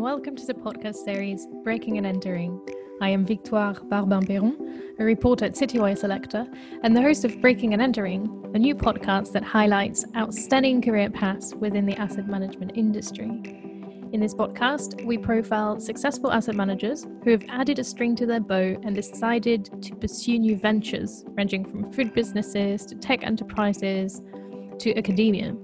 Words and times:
and 0.00 0.04
welcome 0.06 0.34
to 0.34 0.46
the 0.46 0.54
podcast 0.54 0.94
series 0.94 1.46
Breaking 1.62 1.98
and 1.98 2.06
Entering. 2.06 2.58
I 3.02 3.10
am 3.10 3.26
Victoire 3.26 3.74
Barbin 3.74 4.26
Perron, 4.26 4.94
a 4.98 5.04
reporter 5.04 5.44
at 5.44 5.52
Citywire 5.52 5.98
Selector, 5.98 6.46
and 6.82 6.96
the 6.96 7.02
host 7.02 7.26
of 7.26 7.38
Breaking 7.42 7.74
and 7.74 7.82
Entering, 7.82 8.50
a 8.54 8.58
new 8.58 8.74
podcast 8.74 9.32
that 9.32 9.42
highlights 9.42 10.06
outstanding 10.16 10.80
career 10.80 11.10
paths 11.10 11.54
within 11.54 11.84
the 11.84 11.96
asset 11.96 12.28
management 12.28 12.72
industry. 12.76 13.26
In 14.12 14.20
this 14.20 14.32
podcast, 14.32 15.04
we 15.04 15.18
profile 15.18 15.78
successful 15.78 16.32
asset 16.32 16.54
managers 16.54 17.06
who 17.22 17.32
have 17.32 17.44
added 17.50 17.78
a 17.78 17.84
string 17.84 18.16
to 18.16 18.24
their 18.24 18.40
bow 18.40 18.80
and 18.82 18.94
decided 18.94 19.82
to 19.82 19.94
pursue 19.96 20.38
new 20.38 20.56
ventures, 20.56 21.26
ranging 21.36 21.62
from 21.62 21.92
food 21.92 22.14
businesses 22.14 22.86
to 22.86 22.94
tech 22.94 23.22
enterprises 23.22 24.22
to 24.78 24.96
academia. 24.96 25.54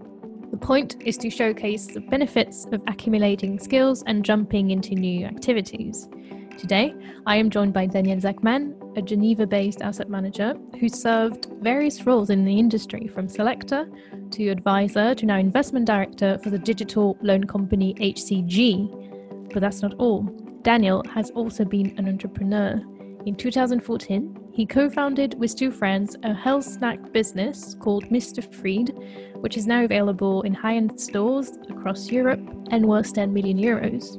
The 0.50 0.56
point 0.56 0.96
is 1.04 1.16
to 1.18 1.30
showcase 1.30 1.86
the 1.86 2.00
benefits 2.00 2.66
of 2.72 2.80
accumulating 2.86 3.58
skills 3.58 4.02
and 4.06 4.24
jumping 4.24 4.70
into 4.70 4.94
new 4.94 5.26
activities. 5.26 6.08
Today, 6.56 6.94
I 7.26 7.36
am 7.36 7.50
joined 7.50 7.74
by 7.74 7.86
Daniel 7.86 8.18
Zachmann, 8.18 8.74
a 8.96 9.02
Geneva 9.02 9.46
based 9.46 9.82
asset 9.82 10.08
manager 10.08 10.54
who 10.80 10.88
served 10.88 11.48
various 11.60 12.06
roles 12.06 12.30
in 12.30 12.44
the 12.44 12.58
industry 12.58 13.08
from 13.08 13.28
selector 13.28 13.86
to 14.30 14.48
advisor 14.48 15.14
to 15.14 15.26
now 15.26 15.36
investment 15.36 15.84
director 15.84 16.38
for 16.42 16.50
the 16.50 16.58
digital 16.58 17.18
loan 17.20 17.44
company 17.44 17.94
HCG. 17.94 19.52
But 19.52 19.60
that's 19.60 19.82
not 19.82 19.94
all. 19.94 20.22
Daniel 20.62 21.02
has 21.12 21.30
also 21.30 21.64
been 21.64 21.94
an 21.98 22.08
entrepreneur. 22.08 22.82
In 23.26 23.34
2014, 23.34 24.50
he 24.52 24.64
co 24.64 24.88
founded 24.88 25.36
with 25.36 25.56
two 25.56 25.72
friends 25.72 26.16
a 26.22 26.32
health 26.32 26.64
snack 26.64 27.12
business 27.12 27.74
called 27.74 28.04
Mr. 28.04 28.40
Free'd, 28.54 28.94
which 29.40 29.56
is 29.56 29.66
now 29.66 29.82
available 29.82 30.42
in 30.42 30.54
high 30.54 30.76
end 30.76 31.00
stores 31.00 31.58
across 31.68 32.08
Europe 32.08 32.40
and 32.70 32.86
worth 32.86 33.12
10 33.12 33.34
million 33.34 33.58
euros. 33.58 34.14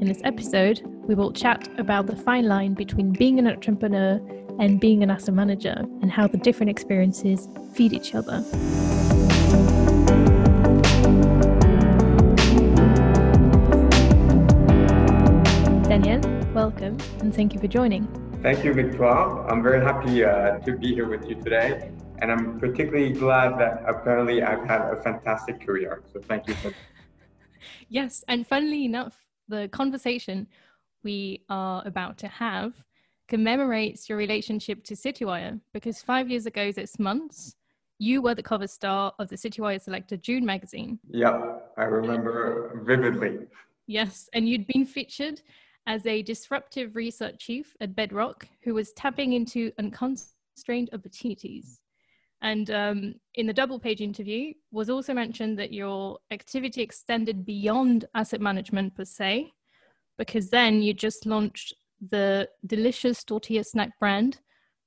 In 0.00 0.08
this 0.08 0.22
episode, 0.24 0.80
we 1.06 1.14
will 1.14 1.30
chat 1.30 1.68
about 1.76 2.06
the 2.06 2.16
fine 2.16 2.48
line 2.48 2.72
between 2.72 3.12
being 3.12 3.38
an 3.38 3.46
entrepreneur 3.46 4.18
and 4.58 4.80
being 4.80 5.02
an 5.02 5.10
asset 5.10 5.34
manager 5.34 5.76
and 6.00 6.10
how 6.10 6.26
the 6.26 6.38
different 6.38 6.70
experiences 6.70 7.48
feed 7.74 7.92
each 7.92 8.14
other. 8.14 8.42
And 17.26 17.34
thank 17.34 17.52
you 17.52 17.58
for 17.58 17.66
joining. 17.66 18.06
Thank 18.40 18.64
you, 18.64 18.72
Victoire. 18.72 19.50
I'm 19.50 19.60
very 19.60 19.82
happy 19.84 20.24
uh, 20.24 20.58
to 20.60 20.76
be 20.76 20.94
here 20.94 21.08
with 21.08 21.28
you 21.28 21.34
today. 21.34 21.90
And 22.20 22.30
I'm 22.30 22.60
particularly 22.60 23.12
glad 23.12 23.58
that 23.58 23.82
apparently 23.84 24.44
I've 24.44 24.64
had 24.64 24.82
a 24.82 25.02
fantastic 25.02 25.60
career. 25.66 26.04
So 26.12 26.20
thank 26.20 26.46
you 26.46 26.54
for 26.54 26.72
Yes, 27.88 28.24
and 28.28 28.46
funnily 28.46 28.84
enough, 28.84 29.16
the 29.48 29.68
conversation 29.72 30.46
we 31.02 31.42
are 31.48 31.82
about 31.84 32.16
to 32.18 32.28
have 32.28 32.74
commemorates 33.26 34.08
your 34.08 34.18
relationship 34.18 34.84
to 34.84 34.94
Citywire 34.94 35.60
because 35.72 36.00
five 36.00 36.30
years 36.30 36.46
ago 36.46 36.70
this 36.70 36.96
month, 37.00 37.54
you 37.98 38.22
were 38.22 38.36
the 38.36 38.42
cover 38.42 38.68
star 38.68 39.12
of 39.18 39.28
the 39.28 39.36
Citywire 39.36 39.80
Selector 39.80 40.16
June 40.16 40.46
magazine. 40.46 41.00
Yep, 41.10 41.72
I 41.76 41.84
remember 41.84 42.80
vividly. 42.84 43.48
Yes, 43.88 44.28
and 44.32 44.48
you'd 44.48 44.68
been 44.68 44.86
featured 44.86 45.42
as 45.86 46.04
a 46.06 46.22
disruptive 46.22 46.96
research 46.96 47.38
chief 47.38 47.76
at 47.80 47.94
Bedrock 47.94 48.48
who 48.64 48.74
was 48.74 48.92
tapping 48.92 49.32
into 49.32 49.72
unconstrained 49.78 50.90
opportunities. 50.92 51.80
And 52.42 52.70
um, 52.70 53.14
in 53.34 53.46
the 53.46 53.52
double 53.52 53.78
page 53.78 54.00
interview 54.00 54.52
was 54.70 54.90
also 54.90 55.14
mentioned 55.14 55.58
that 55.58 55.72
your 55.72 56.18
activity 56.30 56.82
extended 56.82 57.46
beyond 57.46 58.04
asset 58.14 58.40
management 58.40 58.94
per 58.94 59.04
se, 59.04 59.52
because 60.18 60.50
then 60.50 60.82
you 60.82 60.92
just 60.92 61.24
launched 61.24 61.74
the 62.10 62.48
delicious 62.66 63.24
tortilla 63.24 63.64
snack 63.64 63.98
brand 63.98 64.40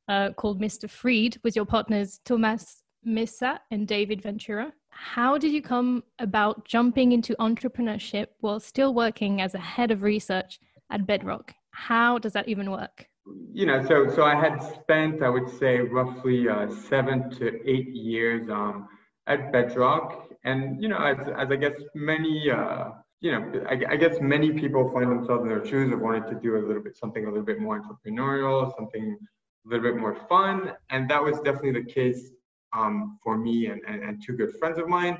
uh, 0.07 0.31
called 0.33 0.61
Mr. 0.61 0.89
Free'd 0.89 1.39
with 1.43 1.55
your 1.55 1.65
partners 1.65 2.19
Thomas 2.23 2.83
Missa 3.03 3.59
and 3.71 3.87
David 3.87 4.21
Ventura. 4.21 4.71
How 4.89 5.37
did 5.37 5.51
you 5.51 5.61
come 5.61 6.03
about 6.19 6.65
jumping 6.65 7.11
into 7.11 7.35
entrepreneurship 7.39 8.27
while 8.41 8.59
still 8.59 8.93
working 8.93 9.41
as 9.41 9.55
a 9.55 9.59
head 9.59 9.91
of 9.91 10.01
research 10.01 10.59
at 10.89 11.05
Bedrock? 11.05 11.53
How 11.71 12.17
does 12.17 12.33
that 12.33 12.47
even 12.47 12.71
work? 12.71 13.05
You 13.53 13.65
know, 13.65 13.85
so 13.85 14.09
so 14.09 14.23
I 14.23 14.35
had 14.35 14.57
spent, 14.59 15.21
I 15.21 15.29
would 15.29 15.49
say, 15.59 15.79
roughly 15.79 16.49
uh, 16.49 16.69
seven 16.69 17.29
to 17.31 17.45
eight 17.69 17.89
years 17.89 18.49
um, 18.49 18.87
at 19.27 19.51
Bedrock, 19.51 20.29
and 20.43 20.81
you 20.81 20.89
know, 20.89 20.97
as, 20.97 21.17
as 21.37 21.51
I 21.51 21.55
guess 21.55 21.73
many, 21.93 22.49
uh, 22.49 22.89
you 23.21 23.31
know, 23.31 23.65
I, 23.69 23.93
I, 23.93 23.95
guess 23.97 24.19
many 24.19 24.51
people 24.51 24.91
find 24.91 25.11
themselves 25.11 25.43
in 25.43 25.49
their 25.49 25.65
shoes 25.65 25.91
of 25.93 25.99
wanting 25.99 26.23
to 26.23 26.39
do 26.39 26.57
a 26.57 26.63
little 26.65 26.81
bit 26.81 26.97
something 26.97 27.25
a 27.25 27.29
little 27.29 27.45
bit 27.45 27.59
more 27.59 27.79
entrepreneurial, 27.79 28.75
something 28.75 29.17
a 29.65 29.69
little 29.69 29.83
bit 29.83 29.99
more 29.99 30.17
fun, 30.27 30.73
and 30.89 31.09
that 31.09 31.21
was 31.21 31.35
definitely 31.41 31.73
the 31.73 31.91
case 31.91 32.31
um, 32.73 33.19
for 33.23 33.37
me 33.37 33.67
and, 33.67 33.81
and, 33.87 34.03
and, 34.03 34.23
two 34.23 34.33
good 34.33 34.55
friends 34.59 34.77
of 34.77 34.87
mine. 34.87 35.17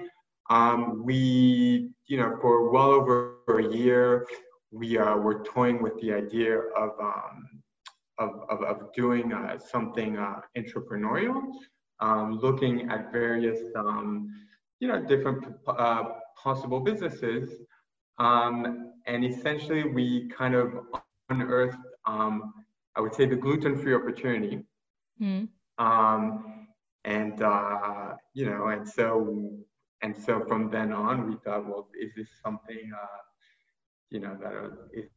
Um, 0.50 1.04
we, 1.04 1.92
you 2.08 2.18
know, 2.18 2.38
for 2.42 2.72
well 2.72 2.92
over 2.92 3.38
a 3.48 3.64
year, 3.64 4.28
we 4.72 4.98
uh, 4.98 5.16
were 5.16 5.44
toying 5.44 5.82
with 5.82 6.00
the 6.02 6.14
idea 6.14 6.60
of 6.60 6.92
um, 7.02 7.62
of, 8.20 8.42
of, 8.50 8.64
of, 8.64 8.94
doing 8.94 9.32
uh, 9.32 9.58
something 9.58 10.18
uh, 10.18 10.42
entrepreneurial, 10.58 11.42
um, 12.02 12.38
looking 12.42 12.90
at 12.90 13.14
various 13.14 13.60
um, 13.76 14.28
you 14.80 14.88
know 14.88 15.02
different 15.06 15.46
uh, 15.68 16.04
possible 16.42 16.82
businesses, 16.82 17.50
um, 18.18 18.92
and 19.08 19.24
essentially 19.24 19.84
we 19.86 20.30
kind 20.30 20.54
of 20.54 20.74
unearthed 21.30 21.78
um, 22.06 22.54
I 22.96 23.02
would 23.02 23.14
say 23.14 23.26
the 23.26 23.36
gluten-free 23.36 23.96
opportunity, 23.96 24.66
mm. 25.22 25.48
and 27.06 27.42
uh, 27.42 28.16
you 28.34 28.46
know 28.46 28.68
and 28.68 28.88
so 28.88 29.50
and 30.02 30.16
so 30.16 30.44
from 30.46 30.70
then 30.70 30.92
on 30.92 31.28
we 31.30 31.36
thought 31.44 31.66
well 31.66 31.88
is 32.00 32.12
this 32.16 32.28
something 32.44 32.92
uh, 32.94 33.18
you 34.12 34.20
know, 34.20 34.38
that 34.42 34.54
is 34.94 35.10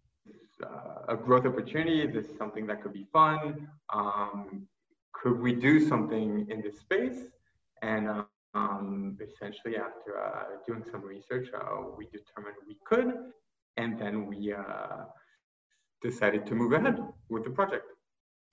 uh, 0.62 1.12
a 1.12 1.16
growth 1.16 1.46
opportunity. 1.46 2.02
Is 2.02 2.12
This 2.14 2.26
is 2.26 2.38
something 2.38 2.66
that 2.66 2.82
could 2.82 2.92
be 2.92 3.06
fun. 3.12 3.68
Um, 3.92 4.66
could 5.12 5.40
we 5.40 5.54
do 5.54 5.80
something 5.80 6.46
in 6.50 6.60
this 6.60 6.80
space? 6.80 7.28
And 7.82 8.08
um, 8.54 9.18
essentially, 9.20 9.76
after 9.76 10.20
uh, 10.22 10.44
doing 10.66 10.84
some 10.90 11.02
research, 11.02 11.48
uh, 11.54 11.60
we 11.96 12.06
determined 12.06 12.56
we 12.66 12.76
could, 12.84 13.14
and 13.76 13.98
then 13.98 14.26
we 14.26 14.52
uh, 14.52 15.04
decided 16.02 16.46
to 16.46 16.54
move 16.54 16.72
ahead 16.72 16.98
with 17.28 17.44
the 17.44 17.50
project. 17.50 17.84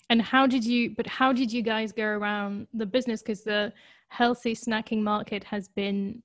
And 0.09 0.21
how 0.21 0.47
did 0.47 0.63
you? 0.65 0.95
But 0.95 1.05
how 1.05 1.33
did 1.33 1.51
you 1.51 1.61
guys 1.61 1.91
go 1.91 2.05
around 2.05 2.67
the 2.73 2.85
business? 2.85 3.21
Because 3.21 3.43
the 3.43 3.73
healthy 4.07 4.55
snacking 4.55 5.01
market 5.03 5.43
has 5.43 5.67
been, 5.67 6.23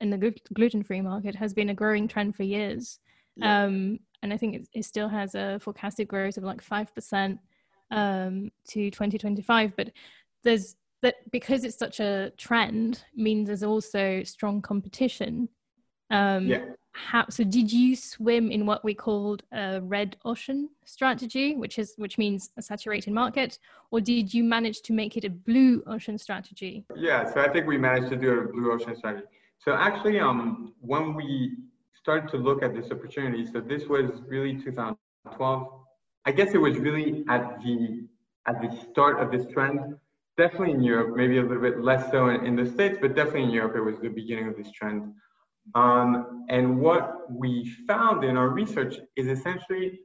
and 0.00 0.12
the 0.12 0.34
gluten-free 0.54 1.02
market 1.02 1.34
has 1.34 1.52
been 1.52 1.70
a 1.70 1.74
growing 1.74 2.08
trend 2.08 2.36
for 2.36 2.44
years. 2.44 3.00
Yeah. 3.38 3.64
Um, 3.64 4.00
and 4.22 4.32
I 4.32 4.36
think 4.36 4.54
it, 4.56 4.68
it, 4.74 4.84
still 4.84 5.08
has 5.08 5.34
a 5.34 5.58
forecasted 5.60 6.08
growth 6.08 6.36
of 6.36 6.44
like 6.44 6.62
5% 6.62 7.38
um, 7.90 8.50
to 8.68 8.90
2025. 8.90 9.76
But 9.76 9.92
there's 10.42 10.76
that 11.02 11.16
because 11.30 11.64
it's 11.64 11.78
such 11.78 12.00
a 12.00 12.32
trend 12.36 13.04
means 13.14 13.46
there's 13.46 13.62
also 13.62 14.22
strong 14.24 14.60
competition. 14.60 15.48
Um, 16.10 16.46
yeah. 16.46 16.64
How, 16.92 17.26
so 17.28 17.44
did 17.44 17.72
you 17.72 17.94
swim 17.94 18.50
in 18.50 18.66
what 18.66 18.82
we 18.82 18.92
called 18.92 19.44
a 19.52 19.80
red 19.80 20.16
ocean 20.24 20.68
strategy, 20.84 21.54
which 21.54 21.78
is 21.78 21.94
which 21.96 22.18
means 22.18 22.50
a 22.56 22.62
saturated 22.62 23.12
market, 23.12 23.60
or 23.92 24.00
did 24.00 24.34
you 24.34 24.42
manage 24.42 24.82
to 24.82 24.92
make 24.92 25.16
it 25.16 25.24
a 25.24 25.30
blue 25.30 25.80
ocean 25.86 26.18
strategy? 26.18 26.84
Yeah, 26.96 27.32
so 27.32 27.40
I 27.40 27.50
think 27.50 27.68
we 27.68 27.78
managed 27.78 28.10
to 28.10 28.16
do 28.16 28.40
a 28.40 28.48
blue 28.48 28.72
ocean 28.72 28.96
strategy. 28.96 29.26
So 29.60 29.74
actually, 29.74 30.18
um, 30.18 30.72
when 30.80 31.14
we 31.14 31.56
started 32.08 32.30
to 32.30 32.38
look 32.38 32.62
at 32.62 32.74
this 32.74 32.90
opportunity. 32.90 33.44
So 33.44 33.60
this 33.60 33.86
was 33.86 34.06
really 34.26 34.54
2012. 34.54 35.66
I 36.24 36.32
guess 36.32 36.54
it 36.54 36.58
was 36.66 36.78
really 36.78 37.22
at 37.28 37.60
the 37.62 38.08
at 38.46 38.62
the 38.62 38.70
start 38.90 39.20
of 39.20 39.30
this 39.30 39.44
trend. 39.52 39.78
Definitely 40.38 40.70
in 40.70 40.82
Europe, 40.82 41.14
maybe 41.14 41.36
a 41.36 41.42
little 41.42 41.60
bit 41.60 41.80
less 41.80 42.10
so 42.10 42.30
in, 42.30 42.46
in 42.46 42.56
the 42.56 42.64
States, 42.64 42.96
but 42.98 43.14
definitely 43.14 43.42
in 43.42 43.50
Europe, 43.50 43.74
it 43.76 43.82
was 43.82 43.98
the 44.00 44.08
beginning 44.08 44.48
of 44.48 44.56
this 44.56 44.70
trend. 44.70 45.12
Um, 45.74 46.46
and 46.48 46.80
what 46.80 47.30
we 47.30 47.70
found 47.86 48.24
in 48.24 48.38
our 48.38 48.48
research 48.48 48.94
is 49.16 49.26
essentially 49.26 50.00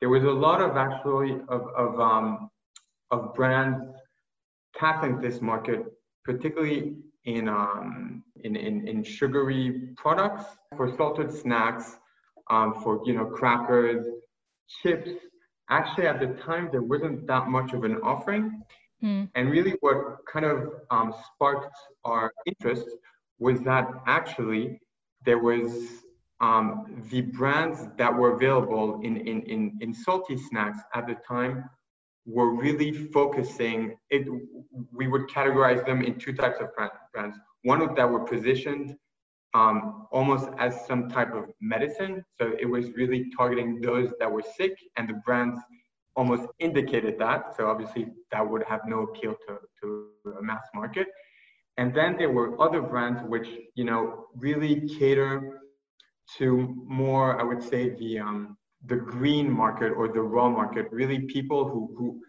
there 0.00 0.08
was 0.08 0.24
a 0.24 0.36
lot 0.46 0.60
of 0.60 0.76
actually 0.76 1.34
of 1.48 1.62
of, 1.84 2.00
um, 2.00 2.50
of 3.12 3.32
brands 3.36 3.78
tackling 4.76 5.20
this 5.20 5.40
market, 5.40 5.84
particularly 6.24 6.96
in, 7.26 7.48
um, 7.48 8.23
in, 8.44 8.56
in, 8.56 8.86
in, 8.86 9.02
sugary 9.02 9.88
products, 9.96 10.44
for 10.76 10.94
salted 10.96 11.32
snacks, 11.32 11.96
um, 12.50 12.74
for 12.82 13.00
you 13.04 13.14
know 13.14 13.26
crackers, 13.26 14.06
chips. 14.82 15.10
Actually, 15.70 16.06
at 16.06 16.20
the 16.20 16.28
time, 16.42 16.68
there 16.70 16.82
wasn't 16.82 17.26
that 17.26 17.48
much 17.48 17.72
of 17.72 17.84
an 17.84 17.96
offering. 18.02 18.62
Mm. 19.02 19.28
And 19.34 19.50
really, 19.50 19.74
what 19.80 20.18
kind 20.30 20.44
of 20.44 20.74
um, 20.90 21.14
sparked 21.34 21.74
our 22.04 22.32
interest 22.46 22.86
was 23.38 23.60
that 23.62 23.88
actually 24.06 24.80
there 25.24 25.38
was 25.38 26.04
um, 26.40 27.02
the 27.10 27.22
brands 27.22 27.88
that 27.96 28.14
were 28.14 28.34
available 28.34 29.00
in, 29.02 29.16
in, 29.16 29.42
in, 29.42 29.78
in 29.80 29.94
salty 29.94 30.36
snacks 30.36 30.78
at 30.94 31.06
the 31.06 31.16
time 31.26 31.64
were 32.26 32.54
really 32.54 32.92
focusing 32.92 33.96
it 34.10 34.26
we 34.92 35.08
would 35.08 35.28
categorize 35.28 35.84
them 35.84 36.02
in 36.02 36.18
two 36.18 36.32
types 36.32 36.58
of 36.60 36.68
brands. 37.12 37.36
One 37.62 37.80
of 37.82 37.94
that 37.96 38.10
were 38.10 38.20
positioned 38.20 38.96
um, 39.54 40.06
almost 40.10 40.48
as 40.58 40.84
some 40.86 41.08
type 41.08 41.32
of 41.32 41.44
medicine. 41.60 42.24
So 42.40 42.52
it 42.58 42.66
was 42.66 42.90
really 42.92 43.30
targeting 43.36 43.80
those 43.80 44.10
that 44.18 44.30
were 44.30 44.42
sick 44.56 44.76
and 44.96 45.08
the 45.08 45.14
brands 45.24 45.60
almost 46.16 46.48
indicated 46.58 47.18
that. 47.18 47.56
So 47.56 47.68
obviously 47.68 48.06
that 48.32 48.48
would 48.48 48.64
have 48.64 48.80
no 48.86 49.02
appeal 49.02 49.36
to, 49.46 49.58
to 49.82 50.08
a 50.38 50.42
mass 50.42 50.64
market. 50.74 51.08
And 51.76 51.94
then 51.94 52.16
there 52.16 52.30
were 52.30 52.60
other 52.60 52.82
brands 52.82 53.20
which 53.26 53.48
you 53.74 53.84
know 53.84 54.26
really 54.36 54.88
cater 54.98 55.60
to 56.38 56.74
more 56.86 57.40
i 57.40 57.44
would 57.44 57.62
say 57.62 57.90
the 57.90 58.18
um, 58.18 58.56
the 58.86 58.96
green 58.96 59.50
market 59.50 59.90
or 59.90 60.08
the 60.08 60.20
raw 60.20 60.48
market, 60.48 60.86
really 60.90 61.20
people 61.20 61.68
who, 61.68 61.94
who 61.96 62.20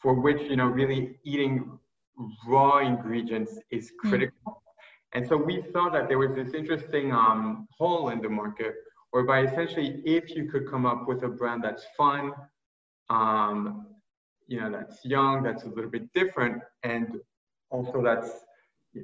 for 0.00 0.14
which, 0.14 0.42
you 0.48 0.56
know, 0.56 0.66
really 0.66 1.18
eating 1.24 1.78
raw 2.46 2.78
ingredients 2.78 3.58
is 3.70 3.92
hmm. 4.02 4.08
critical. 4.08 4.36
Mm. 4.46 4.54
And 5.14 5.26
so 5.26 5.36
we 5.36 5.64
saw 5.72 5.88
that 5.90 6.08
there 6.08 6.18
was 6.18 6.34
this 6.34 6.52
interesting 6.52 7.12
um, 7.12 7.66
hole 7.78 8.10
in 8.10 8.20
the 8.20 8.28
market 8.28 8.74
whereby 9.10 9.40
essentially 9.42 10.02
if 10.04 10.36
you 10.36 10.48
could 10.50 10.68
come 10.68 10.84
up 10.84 11.08
with 11.08 11.22
a 11.22 11.28
brand 11.28 11.64
that's 11.64 11.84
fun, 11.96 12.32
um, 13.08 13.86
you 14.46 14.60
know, 14.60 14.70
that's 14.70 15.04
young, 15.04 15.42
that's 15.42 15.64
a 15.64 15.68
little 15.68 15.90
bit 15.90 16.12
different, 16.12 16.62
and 16.82 17.18
also 17.70 18.02
that's 18.02 18.30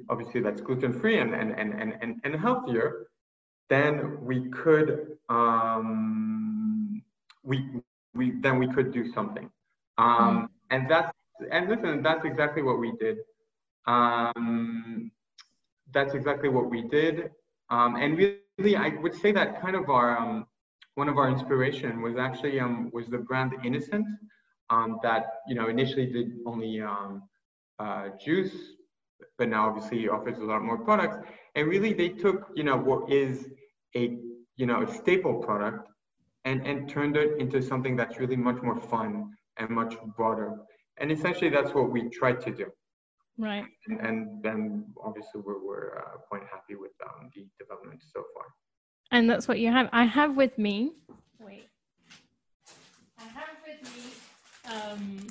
obviously 0.09 0.41
that's 0.41 0.61
gluten 0.61 0.93
free 0.99 1.19
and, 1.19 1.33
and, 1.33 1.51
and, 1.51 1.73
and, 2.01 2.21
and 2.23 2.35
healthier, 2.35 3.07
then 3.69 4.17
we 4.21 4.49
could 4.49 5.17
um, 5.29 6.42
we, 7.43 7.65
we 8.13 8.31
then 8.41 8.59
we 8.59 8.67
could 8.67 8.91
do 8.93 9.11
something. 9.11 9.49
Um, 9.97 10.49
and 10.71 10.89
that's 10.89 11.11
and 11.51 11.69
listen, 11.69 12.01
that's 12.03 12.25
exactly 12.25 12.61
what 12.61 12.79
we 12.79 12.93
did. 12.99 13.17
Um, 13.85 15.11
that's 15.93 16.13
exactly 16.13 16.49
what 16.49 16.69
we 16.69 16.83
did. 16.83 17.31
Um, 17.69 17.95
and 17.95 18.17
really, 18.17 18.75
I 18.75 18.89
would 19.01 19.15
say 19.15 19.31
that 19.31 19.61
kind 19.61 19.75
of 19.75 19.89
our 19.89 20.17
um, 20.17 20.45
one 20.95 21.09
of 21.09 21.17
our 21.17 21.29
inspiration 21.29 22.01
was 22.01 22.15
actually 22.17 22.59
um, 22.59 22.89
was 22.93 23.07
the 23.07 23.17
brand 23.17 23.53
Innocent 23.63 24.05
um, 24.69 24.99
that 25.03 25.25
you 25.47 25.55
know 25.55 25.67
initially 25.67 26.07
did 26.07 26.31
only 26.45 26.81
um, 26.81 27.23
uh, 27.79 28.09
juice, 28.23 28.53
but 29.37 29.49
now 29.49 29.67
obviously 29.67 30.07
offers 30.07 30.37
a 30.37 30.43
lot 30.43 30.61
more 30.61 30.77
products. 30.77 31.17
And 31.55 31.67
really, 31.67 31.93
they 31.93 32.09
took 32.09 32.49
you 32.55 32.63
know 32.63 32.77
what 32.77 33.11
is 33.11 33.49
a 33.95 34.17
you 34.55 34.65
know 34.65 34.83
a 34.83 34.93
staple 34.93 35.35
product 35.35 35.87
and 36.45 36.65
and 36.65 36.89
turned 36.89 37.15
it 37.17 37.39
into 37.39 37.61
something 37.61 37.95
that's 37.95 38.19
really 38.19 38.35
much 38.35 38.61
more 38.61 38.79
fun 38.79 39.31
and 39.57 39.69
much 39.69 39.95
broader. 40.17 40.55
And 40.97 41.11
essentially, 41.11 41.49
that's 41.49 41.73
what 41.73 41.91
we 41.91 42.09
tried 42.09 42.41
to 42.41 42.51
do. 42.51 42.65
Right. 43.37 43.65
And, 43.87 43.99
and 44.01 44.43
then 44.43 44.85
obviously 45.03 45.41
we're, 45.43 45.65
we're 45.65 45.97
uh, 45.97 46.17
quite 46.29 46.43
happy 46.43 46.75
with 46.75 46.91
um, 47.03 47.29
the 47.33 47.45
development 47.59 48.03
so 48.03 48.23
far. 48.33 48.45
And 49.11 49.29
that's 49.29 49.47
what 49.47 49.59
you 49.59 49.71
have. 49.71 49.89
I 49.91 50.05
have 50.05 50.35
with 50.35 50.57
me. 50.57 50.93
Wait. 51.39 51.67
I 53.19 53.23
have 53.23 53.57
with 53.65 53.95
me 53.95 54.71
um, 54.71 55.27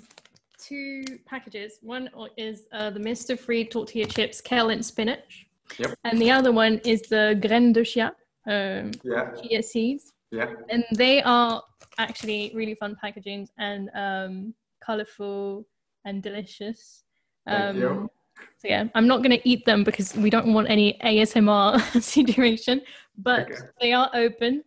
two 0.58 1.04
packages. 1.26 1.78
One 1.80 2.08
is 2.36 2.66
uh, 2.72 2.90
the 2.90 3.00
Mr. 3.00 3.38
Free 3.38 3.64
tortilla 3.64 4.06
chips, 4.06 4.40
kale 4.40 4.70
and 4.70 4.84
spinach. 4.84 5.46
Yep. 5.78 5.94
And 6.04 6.20
the 6.20 6.30
other 6.30 6.52
one 6.52 6.80
is 6.84 7.02
the 7.02 7.38
graine 7.40 7.72
de 7.72 7.84
chia, 7.84 8.14
um, 8.46 8.92
yeah. 9.04 9.30
chia 9.40 9.62
seeds. 9.62 10.11
Yeah. 10.32 10.54
And 10.70 10.84
they 10.94 11.22
are 11.22 11.62
actually 11.98 12.52
really 12.54 12.74
fun 12.74 12.96
packaging 13.00 13.48
and 13.58 13.90
um, 13.94 14.54
colorful 14.84 15.66
and 16.04 16.22
delicious. 16.22 17.04
Um, 17.46 17.56
Thank 17.56 17.76
you. 17.76 18.10
So 18.58 18.68
yeah, 18.68 18.84
I'm 18.94 19.06
not 19.06 19.18
going 19.18 19.38
to 19.38 19.48
eat 19.48 19.64
them 19.66 19.84
because 19.84 20.16
we 20.16 20.30
don't 20.30 20.52
want 20.52 20.70
any 20.70 20.98
ASMR 21.04 22.02
situation, 22.02 22.80
but 23.18 23.42
okay. 23.42 23.54
they 23.80 23.92
are 23.92 24.10
open 24.14 24.64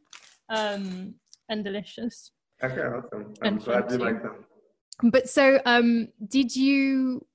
um, 0.50 1.16
and 1.50 1.64
delicious. 1.64 2.32
Okay, 2.64 2.82
awesome. 2.82 3.34
I'm 3.42 3.58
glad 3.58 3.92
you 3.92 3.98
like 3.98 4.22
them. 4.22 4.46
But 5.12 5.28
so, 5.28 5.60
um, 5.66 6.10
did 6.28 6.56
you, 6.56 7.26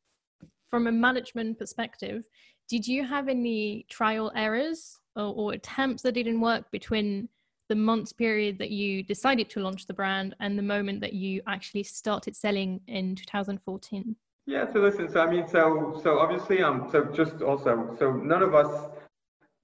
from 0.71 0.87
a 0.87 0.93
management 0.93 1.59
perspective, 1.59 2.23
did 2.69 2.87
you 2.87 3.05
have 3.05 3.29
any 3.29 3.85
trial 3.91 4.33
errors 4.35 4.99
or, 5.17 5.35
or 5.35 5.53
attempts 5.53 6.03
that 6.05 6.13
didn't 6.13 6.41
work 6.41 6.71
between 6.71 7.29
the 7.71 7.77
months 7.77 8.13
period 8.13 8.59
that 8.59 8.71
you 8.71 9.01
decided 9.05 9.49
to 9.49 9.61
launch 9.61 9.87
the 9.87 9.95
brand 9.95 10.35
and 10.41 10.59
the 10.59 10.63
moment 10.63 11.01
that 11.01 11.13
you 11.13 11.41
actually 11.47 11.85
started 11.85 12.35
selling 12.35 12.81
in 12.89 13.15
2014? 13.15 14.17
Yeah, 14.47 14.71
so 14.73 14.81
listen, 14.81 15.09
so 15.09 15.21
I 15.21 15.31
mean, 15.31 15.47
so 15.47 16.01
so 16.03 16.19
obviously, 16.19 16.63
um, 16.63 16.89
so 16.91 17.05
just 17.05 17.41
also, 17.41 17.95
so 17.97 18.13
none 18.13 18.43
of 18.43 18.57
us 18.57 18.91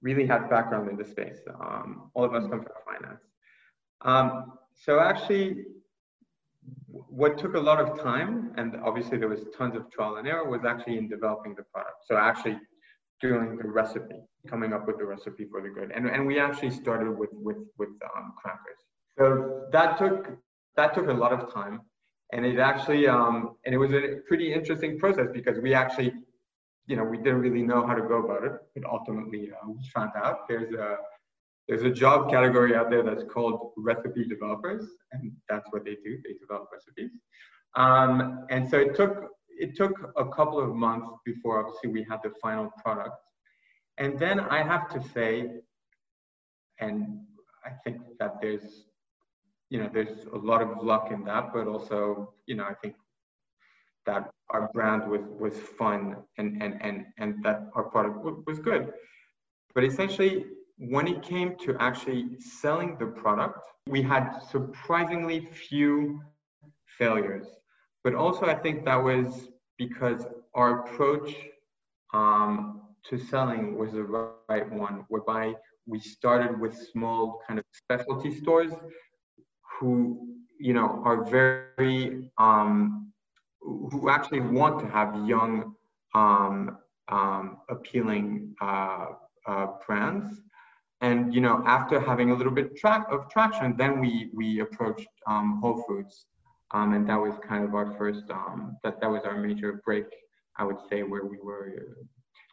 really 0.01 0.25
had 0.25 0.49
background 0.49 0.89
in 0.89 0.95
the 0.95 1.03
space. 1.03 1.39
Um, 1.59 2.09
all 2.13 2.23
of 2.23 2.33
us 2.33 2.43
come 2.43 2.63
from 2.63 2.77
finance. 2.89 3.23
Um, 4.01 4.53
so 4.73 5.01
actually, 5.01 5.65
what 6.91 7.37
took 7.37 7.55
a 7.55 7.59
lot 7.59 7.81
of 7.81 7.99
time, 7.99 8.53
and 8.55 8.77
obviously 8.85 9.17
there 9.17 9.27
was 9.27 9.41
tons 9.57 9.75
of 9.75 9.91
trial 9.91 10.15
and 10.15 10.25
error, 10.25 10.47
was 10.49 10.63
actually 10.63 10.97
in 10.97 11.09
developing 11.09 11.55
the 11.55 11.63
product. 11.63 12.05
So 12.07 12.15
actually 12.15 12.57
doing 13.21 13.57
the 13.57 13.67
recipe, 13.67 14.21
coming 14.47 14.73
up 14.73 14.87
with 14.87 14.97
the 14.97 15.05
recipe 15.05 15.45
for 15.49 15.61
the 15.61 15.69
good. 15.69 15.91
And, 15.93 16.07
and 16.07 16.25
we 16.25 16.39
actually 16.39 16.71
started 16.71 17.11
with, 17.17 17.29
with, 17.33 17.57
with 17.77 17.89
um, 18.15 18.33
crackers. 18.37 18.77
So 19.17 19.65
that 19.71 19.97
took, 19.97 20.37
that 20.75 20.93
took 20.93 21.07
a 21.07 21.13
lot 21.13 21.33
of 21.33 21.53
time. 21.53 21.81
And 22.33 22.45
it 22.45 22.59
actually, 22.59 23.07
um, 23.07 23.55
and 23.65 23.73
it 23.73 23.77
was 23.77 23.93
a 23.93 24.17
pretty 24.27 24.53
interesting 24.53 24.99
process 24.99 25.27
because 25.33 25.59
we 25.59 25.73
actually, 25.73 26.13
you 26.85 26.95
know, 26.95 27.03
we 27.03 27.17
didn't 27.17 27.39
really 27.39 27.63
know 27.63 27.85
how 27.87 27.93
to 27.93 28.01
go 28.01 28.25
about 28.25 28.43
it. 28.43 28.51
But 28.75 28.85
ultimately, 28.85 29.51
uh, 29.51 29.69
we 29.69 29.81
found 29.93 30.11
out 30.15 30.47
there's 30.47 30.73
a, 30.73 30.97
there's 31.67 31.83
a 31.83 31.89
job 31.89 32.29
category 32.29 32.75
out 32.75 32.89
there 32.89 33.03
that's 33.03 33.23
called 33.23 33.71
recipe 33.77 34.25
developers, 34.25 34.85
and 35.11 35.31
that's 35.49 35.67
what 35.71 35.83
they 35.83 35.95
do. 36.03 36.17
They 36.23 36.33
develop 36.39 36.69
recipes. 36.71 37.11
Um, 37.75 38.45
and 38.49 38.69
so 38.69 38.77
it 38.77 38.95
took 38.95 39.31
it 39.59 39.75
took 39.75 40.13
a 40.17 40.25
couple 40.25 40.59
of 40.59 40.75
months 40.75 41.07
before 41.25 41.59
obviously 41.59 41.89
we 41.89 42.03
had 42.09 42.19
the 42.23 42.31
final 42.41 42.71
product. 42.83 43.15
And 43.97 44.19
then 44.19 44.39
I 44.39 44.63
have 44.63 44.89
to 44.89 45.01
say, 45.13 45.61
and 46.79 47.19
I 47.65 47.71
think 47.83 47.97
that 48.19 48.35
there's, 48.41 48.85
you 49.69 49.79
know, 49.79 49.89
there's 49.91 50.25
a 50.31 50.37
lot 50.37 50.61
of 50.61 50.83
luck 50.83 51.11
in 51.11 51.23
that, 51.25 51.51
but 51.53 51.67
also, 51.67 52.33
you 52.45 52.55
know, 52.55 52.63
I 52.63 52.75
think 52.75 52.95
that 54.05 54.29
our 54.51 54.69
brand 54.73 55.09
was 55.09 55.21
was 55.39 55.57
fun 55.77 56.15
and 56.37 56.61
and 56.63 56.81
and 56.81 57.05
and 57.17 57.43
that 57.43 57.67
our 57.75 57.83
product 57.83 58.17
was 58.47 58.59
good. 58.59 58.93
But 59.75 59.83
essentially, 59.83 60.45
when 60.77 61.07
it 61.07 61.21
came 61.21 61.55
to 61.65 61.75
actually 61.79 62.39
selling 62.39 62.97
the 62.97 63.07
product, 63.07 63.59
we 63.87 64.01
had 64.01 64.39
surprisingly 64.51 65.47
few 65.69 66.21
failures. 66.97 67.47
But 68.07 68.15
also, 68.15 68.45
I 68.45 68.55
think 68.55 68.85
that 68.85 69.03
was 69.03 69.49
because 69.77 70.25
our 70.55 70.79
approach 70.79 71.35
um, 72.13 72.83
to 73.09 73.17
selling 73.17 73.77
was 73.77 73.91
the 73.91 74.03
right 74.03 74.71
one, 74.71 75.03
whereby 75.09 75.55
we 75.85 75.99
started 75.99 76.57
with 76.57 76.73
small 76.73 77.41
kind 77.45 77.59
of 77.59 77.65
specialty 77.73 78.33
stores 78.33 78.71
who, 79.73 80.37
you 80.57 80.73
know, 80.73 81.01
are 81.03 81.25
very, 81.25 82.31
um, 82.37 83.11
who 83.59 84.09
actually 84.09 84.39
want 84.39 84.79
to 84.79 84.87
have 84.87 85.09
young, 85.27 85.75
um, 86.15 86.77
um, 87.09 87.57
appealing 87.67 88.55
uh, 88.61 89.07
uh, 89.45 89.67
brands. 89.85 90.39
And 91.01 91.33
you 91.35 91.41
know, 91.41 91.61
after 91.65 91.99
having 91.99 92.31
a 92.31 92.35
little 92.35 92.53
bit 92.53 92.77
tra- 92.77 93.05
of 93.11 93.29
traction, 93.29 93.75
then 93.75 93.99
we 93.99 94.29
we 94.33 94.61
approached 94.61 95.09
um, 95.27 95.59
Whole 95.61 95.83
Foods 95.85 96.25
um, 96.71 96.93
and 96.93 97.07
that 97.09 97.15
was 97.15 97.33
kind 97.47 97.63
of 97.63 97.73
our 97.73 97.95
first, 97.97 98.23
um, 98.29 98.77
that, 98.83 98.99
that 99.01 99.09
was 99.09 99.23
our 99.23 99.37
major 99.37 99.81
break, 99.85 100.05
I 100.57 100.63
would 100.63 100.77
say, 100.89 101.03
where 101.03 101.25
we 101.25 101.37
were, 101.41 101.95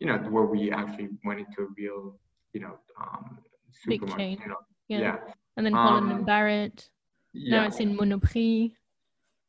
you 0.01 0.07
know, 0.07 0.19
where 0.19 0.45
we 0.45 0.71
actually 0.71 1.09
went 1.25 1.41
into 1.41 1.63
a 1.63 1.67
real, 1.77 2.19
you 2.53 2.61
know, 2.61 2.79
um, 3.01 3.39
Big 3.87 4.07
chain. 4.17 4.39
You 4.41 4.49
know? 4.49 4.57
yeah. 4.89 4.99
yeah. 4.99 5.17
And 5.57 5.67
then 5.67 5.73
Holland 5.73 6.11
and 6.11 6.21
um, 6.21 6.25
Barrett. 6.25 6.89
Yeah. 7.33 7.61
Now 7.61 7.67
it's 7.67 7.81
in 7.81 7.97
Monoprix. 7.97 8.73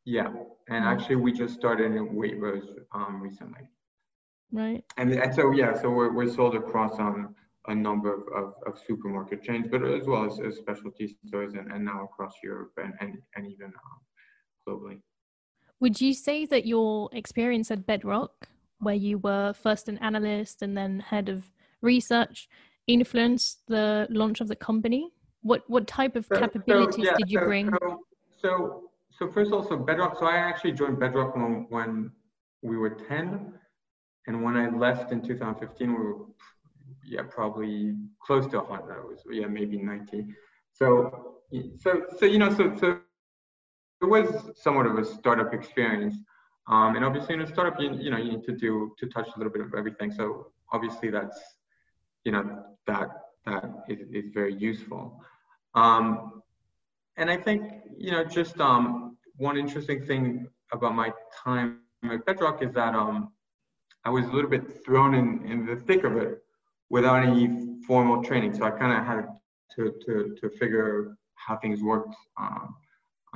Yeah. 0.04 0.32
And 0.68 0.84
actually, 0.84 1.16
we 1.16 1.32
just 1.32 1.54
started 1.54 1.92
in 1.92 2.08
Waitrose 2.10 2.66
um, 2.92 3.20
recently. 3.20 3.68
Right. 4.52 4.84
And, 4.96 5.12
and 5.12 5.34
so, 5.34 5.52
yeah, 5.52 5.80
so 5.80 5.90
we're, 5.90 6.12
we're 6.12 6.32
sold 6.32 6.54
across 6.54 6.98
um, 6.98 7.34
a 7.66 7.74
number 7.74 8.14
of, 8.14 8.22
of, 8.34 8.54
of, 8.66 8.80
supermarket 8.86 9.42
chains, 9.42 9.66
but 9.68 9.84
as 9.84 10.06
well 10.06 10.24
as, 10.24 10.38
as 10.40 10.56
specialty 10.56 11.16
stores 11.26 11.54
and, 11.54 11.72
and 11.72 11.84
now 11.84 12.04
across 12.04 12.34
Europe 12.42 12.70
and, 12.76 12.94
and, 13.00 13.18
and 13.34 13.50
even 13.50 13.66
um, 13.66 14.00
globally. 14.66 15.00
Would 15.80 16.00
you 16.00 16.14
say 16.14 16.46
that 16.46 16.66
your 16.66 17.10
experience 17.12 17.70
at 17.70 17.86
Bedrock, 17.86 18.48
where 18.80 18.94
you 18.94 19.18
were 19.18 19.52
first 19.52 19.88
an 19.88 19.98
analyst 19.98 20.62
and 20.62 20.76
then 20.76 21.00
head 21.00 21.28
of 21.28 21.52
research, 21.82 22.48
influenced 22.86 23.60
the 23.68 24.06
launch 24.10 24.40
of 24.40 24.48
the 24.48 24.56
company? 24.56 25.12
what 25.46 25.62
what 25.68 25.86
type 25.86 26.16
of 26.16 26.26
so, 26.26 26.38
capabilities 26.38 27.04
so, 27.06 27.10
yeah, 27.10 27.16
did 27.16 27.30
you 27.30 27.38
so, 27.38 27.44
bring? 27.44 27.70
So, 28.42 28.90
so 29.10 29.30
first 29.30 29.52
of 29.52 29.54
all, 29.54 29.68
so 29.68 29.76
Bedrock. 29.76 30.18
So 30.18 30.26
I 30.26 30.36
actually 30.36 30.72
joined 30.72 30.98
Bedrock 30.98 31.36
when, 31.36 31.66
when 31.68 32.10
we 32.62 32.76
were 32.76 32.90
ten, 32.90 33.52
and 34.26 34.42
when 34.42 34.56
I 34.56 34.68
left 34.68 35.12
in 35.12 35.22
2015, 35.22 35.88
we 35.88 35.94
were 35.94 36.16
yeah 37.04 37.22
probably 37.28 37.94
close 38.20 38.46
to 38.48 38.58
100. 38.58 38.98
It 38.98 39.06
was 39.06 39.22
yeah 39.30 39.46
maybe 39.46 39.78
90. 39.78 40.26
So 40.72 41.36
so 41.78 42.02
so 42.18 42.26
you 42.26 42.38
know 42.38 42.52
so 42.52 42.76
so 42.76 42.98
it 44.06 44.10
was 44.10 44.28
somewhat 44.56 44.86
of 44.86 44.96
a 44.98 45.04
startup 45.04 45.52
experience. 45.52 46.14
Um, 46.68 46.96
and 46.96 47.04
obviously 47.04 47.34
in 47.34 47.42
a 47.42 47.46
startup, 47.46 47.80
you, 47.80 47.94
you 47.94 48.10
know, 48.10 48.16
you 48.16 48.32
need 48.32 48.44
to 48.44 48.52
do, 48.52 48.94
to 48.98 49.06
touch 49.06 49.28
a 49.34 49.38
little 49.38 49.52
bit 49.52 49.62
of 49.62 49.72
everything. 49.76 50.10
So 50.10 50.52
obviously 50.72 51.10
that's, 51.10 51.38
you 52.24 52.32
know, 52.32 52.64
that, 52.86 53.08
that 53.46 53.64
is, 53.88 54.00
is 54.12 54.30
very 54.32 54.54
useful. 54.54 55.20
Um, 55.74 56.42
and 57.16 57.30
I 57.30 57.36
think, 57.36 57.62
you 57.96 58.10
know, 58.10 58.24
just 58.24 58.60
um, 58.60 59.16
one 59.36 59.56
interesting 59.56 60.04
thing 60.04 60.48
about 60.72 60.94
my 60.94 61.12
time 61.44 61.80
at 62.04 62.24
Bedrock 62.26 62.62
is 62.62 62.72
that 62.72 62.94
um, 62.94 63.32
I 64.04 64.10
was 64.10 64.26
a 64.26 64.32
little 64.32 64.50
bit 64.50 64.84
thrown 64.84 65.14
in, 65.14 65.44
in 65.50 65.66
the 65.66 65.76
thick 65.76 66.04
of 66.04 66.16
it 66.16 66.42
without 66.90 67.24
any 67.24 67.78
formal 67.86 68.22
training. 68.22 68.54
So 68.54 68.64
I 68.64 68.70
kind 68.70 68.92
of 68.92 69.04
had 69.04 69.26
to, 69.76 69.94
to, 70.04 70.36
to 70.40 70.50
figure 70.58 71.16
how 71.34 71.56
things 71.56 71.82
worked 71.82 72.14
um, 72.38 72.74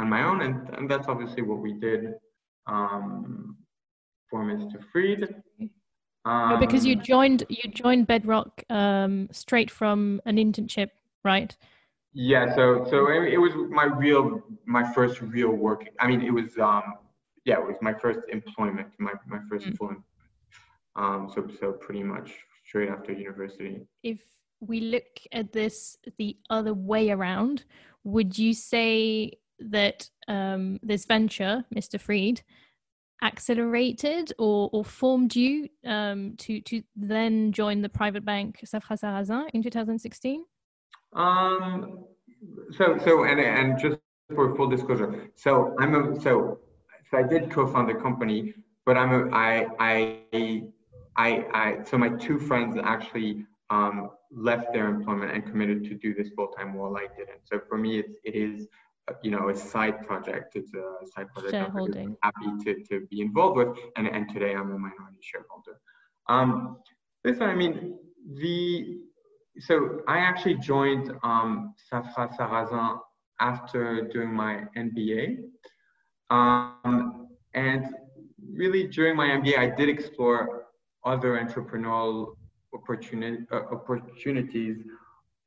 on 0.00 0.08
my 0.08 0.22
own. 0.22 0.42
And, 0.42 0.68
and 0.76 0.90
that's 0.90 1.08
obviously 1.08 1.42
what 1.42 1.58
we 1.58 1.74
did 1.74 2.14
um, 2.66 3.56
for 4.28 4.44
Mr. 4.44 4.82
Free'd. 4.90 5.28
Um, 6.24 6.60
because 6.60 6.84
you 6.84 6.96
joined 6.96 7.44
you 7.48 7.70
joined 7.70 8.06
Bedrock 8.06 8.62
um, 8.68 9.28
straight 9.32 9.70
from 9.70 10.20
an 10.26 10.36
internship, 10.36 10.90
right? 11.24 11.56
Yeah. 12.12 12.54
So 12.54 12.86
so 12.90 13.10
it, 13.10 13.32
it, 13.34 13.38
was 13.38 13.52
my 13.70 13.84
real 13.84 14.42
my 14.66 14.92
first 14.92 15.22
real 15.22 15.50
work. 15.50 15.88
I 15.98 16.06
mean, 16.06 16.20
it 16.20 16.30
was 16.30 16.58
um 16.58 16.82
yeah, 17.46 17.58
it 17.58 17.66
was 17.66 17.76
my 17.80 17.94
first 17.94 18.20
employment, 18.28 18.88
my 18.98 19.12
my 19.26 19.38
1st 19.50 19.62
mm. 19.62 19.66
employment. 19.68 20.02
Um, 20.96 21.30
so 21.34 21.48
so 21.58 21.72
pretty 21.72 22.02
much 22.02 22.32
straight 22.66 22.90
after 22.90 23.12
university. 23.12 23.80
If 24.02 24.20
we 24.60 24.80
look 24.80 25.22
at 25.32 25.52
this 25.52 25.96
the 26.18 26.36
other 26.50 26.74
way 26.74 27.10
around, 27.10 27.64
would 28.04 28.38
you 28.38 28.52
say 28.52 29.32
that 29.60 30.08
um, 30.28 30.78
this 30.82 31.04
venture, 31.04 31.64
Mr. 31.74 32.00
Free'd, 32.00 32.42
accelerated 33.22 34.32
or, 34.38 34.70
or 34.72 34.84
formed 34.84 35.36
you 35.36 35.68
um, 35.84 36.34
to 36.38 36.60
to 36.62 36.82
then 36.96 37.52
join 37.52 37.82
the 37.82 37.88
private 37.88 38.24
bank 38.24 38.60
Safra 38.64 38.98
Sarasin 38.98 39.48
in 39.52 39.62
2016? 39.62 40.44
Um, 41.12 42.04
so 42.76 42.98
so 43.04 43.24
and 43.24 43.40
and 43.40 43.78
just 43.78 43.98
for 44.34 44.54
full 44.56 44.68
disclosure, 44.68 45.28
so 45.34 45.74
I'm 45.78 45.94
a 45.94 46.20
so 46.20 46.60
so 47.10 47.18
I 47.18 47.22
did 47.22 47.50
co-found 47.50 47.88
the 47.88 47.94
company, 47.94 48.54
but 48.86 48.96
I'm 48.96 49.12
a 49.12 49.34
I 49.34 49.66
I 49.78 50.62
I 51.16 51.44
I 51.52 51.84
so 51.84 51.98
my 51.98 52.10
two 52.10 52.38
friends 52.38 52.76
actually 52.82 53.44
um, 53.70 54.10
left 54.30 54.72
their 54.72 54.88
employment 54.88 55.32
and 55.32 55.44
committed 55.44 55.84
to 55.84 55.94
do 55.94 56.14
this 56.14 56.30
full 56.30 56.48
time 56.48 56.74
while 56.74 56.96
I 56.96 57.06
didn't. 57.16 57.40
So 57.44 57.60
for 57.68 57.76
me, 57.76 57.98
it's 57.98 58.14
it 58.24 58.34
is 58.34 58.68
you 59.22 59.30
know 59.30 59.48
a 59.48 59.56
side 59.56 60.06
project. 60.06 60.56
It's 60.56 60.72
a 60.74 61.06
side 61.14 61.28
project 61.32 61.54
I'm 61.54 62.16
happy 62.22 62.64
to, 62.64 62.82
to 62.88 63.06
be 63.10 63.20
involved 63.20 63.56
with, 63.56 63.76
and, 63.96 64.06
and 64.06 64.28
today 64.32 64.54
I'm 64.54 64.70
a 64.72 64.78
minority 64.78 65.18
shareholder. 65.20 65.80
Um, 66.28 66.78
listen, 67.24 67.44
I 67.44 67.54
mean 67.54 67.98
the 68.34 68.98
so 69.58 70.00
I 70.08 70.18
actually 70.18 70.56
joined 70.56 71.12
um, 71.22 71.74
Safra 71.92 72.34
Sarasin 72.36 72.98
after 73.40 74.08
doing 74.08 74.32
my 74.32 74.64
MBA, 74.76 75.38
um, 76.30 77.28
and 77.54 77.86
really 78.52 78.86
during 78.86 79.16
my 79.16 79.26
MBA 79.26 79.58
I 79.58 79.70
did 79.70 79.88
explore 79.88 80.66
other 81.04 81.38
entrepreneurial 81.42 82.34
opportunity, 82.74 83.44
uh, 83.52 83.62
opportunities 83.72 84.84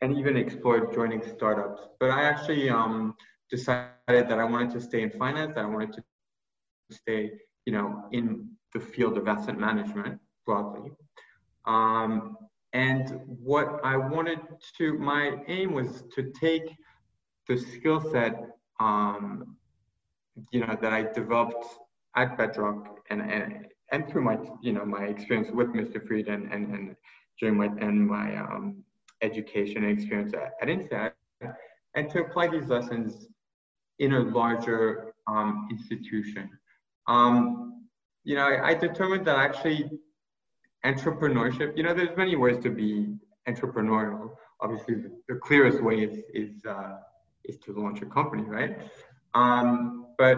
and 0.02 0.18
even 0.18 0.36
explored 0.36 0.94
joining 0.94 1.22
startups. 1.24 1.82
But 2.00 2.12
I 2.12 2.24
actually 2.24 2.70
um, 2.70 3.16
decided 3.54 4.24
that 4.30 4.40
I 4.40 4.46
wanted 4.46 4.72
to 4.72 4.82
stay 4.82 5.02
in 5.04 5.12
finance, 5.12 5.54
that 5.56 5.64
I 5.66 5.68
wanted 5.68 5.94
to 5.94 6.04
stay, 6.92 7.22
you 7.66 7.74
know, 7.76 7.88
in 8.12 8.50
the 8.74 8.80
field 8.80 9.16
of 9.20 9.28
asset 9.28 9.58
management 9.60 10.20
broadly. 10.46 10.90
Um, 11.66 12.36
and 12.74 13.06
what 13.52 13.80
I 13.84 13.96
wanted 13.96 14.40
to, 14.78 14.98
my 14.98 15.38
aim 15.48 15.74
was 15.74 16.04
to 16.16 16.32
take 16.46 16.68
the 17.48 17.58
skill 17.58 18.02
set, 18.12 18.34
um, 18.80 19.56
you 20.52 20.60
know, 20.62 20.76
that 20.82 20.92
I 20.92 21.04
developed 21.04 21.66
at 22.16 22.36
Bedrock 22.36 23.02
and, 23.12 23.22
and, 23.22 23.68
and 23.92 24.10
through 24.10 24.24
my, 24.24 24.38
you 24.64 24.74
know, 24.74 24.84
my 24.84 25.04
experience 25.04 25.50
with 25.54 25.68
Mr. 25.68 26.06
Free'd 26.08 26.28
and, 26.28 26.52
and, 26.52 26.74
and 26.74 26.96
during 27.40 27.56
my, 27.58 27.70
and 27.86 28.08
my 28.08 28.36
um, 28.38 28.84
education 29.22 29.84
experience 29.84 30.34
at, 30.34 30.54
at 30.60 30.70
INSEAD, 30.70 31.12
and 31.96 32.10
to 32.10 32.22
apply 32.22 32.48
these 32.48 32.68
lessons 32.68 33.28
in 34.00 34.14
a 34.14 34.20
larger 34.20 35.14
um, 35.28 35.68
institution. 35.72 36.50
Um, 37.08 37.86
you 38.24 38.36
know, 38.36 38.44
I, 38.48 38.70
I, 38.70 38.74
determined 38.74 39.26
that 39.28 39.38
actually 39.38 39.90
entrepreneurship, 40.86 41.76
you 41.78 41.84
know, 41.84 41.94
there's 41.94 42.16
many 42.16 42.36
ways 42.36 42.58
to 42.64 42.70
be 42.70 43.16
entrepreneurial. 43.48 44.32
Obviously, 44.62 44.96
the, 44.96 45.12
the 45.28 45.36
clearest 45.36 45.84
way 45.84 46.04
is 46.04 46.24
is 46.34 46.66
uh, 46.66 46.98
is 47.44 47.58
to 47.60 47.74
launch 47.74 48.02
a 48.02 48.06
company, 48.06 48.44
right? 48.44 48.78
Um, 49.34 50.08
but 50.18 50.38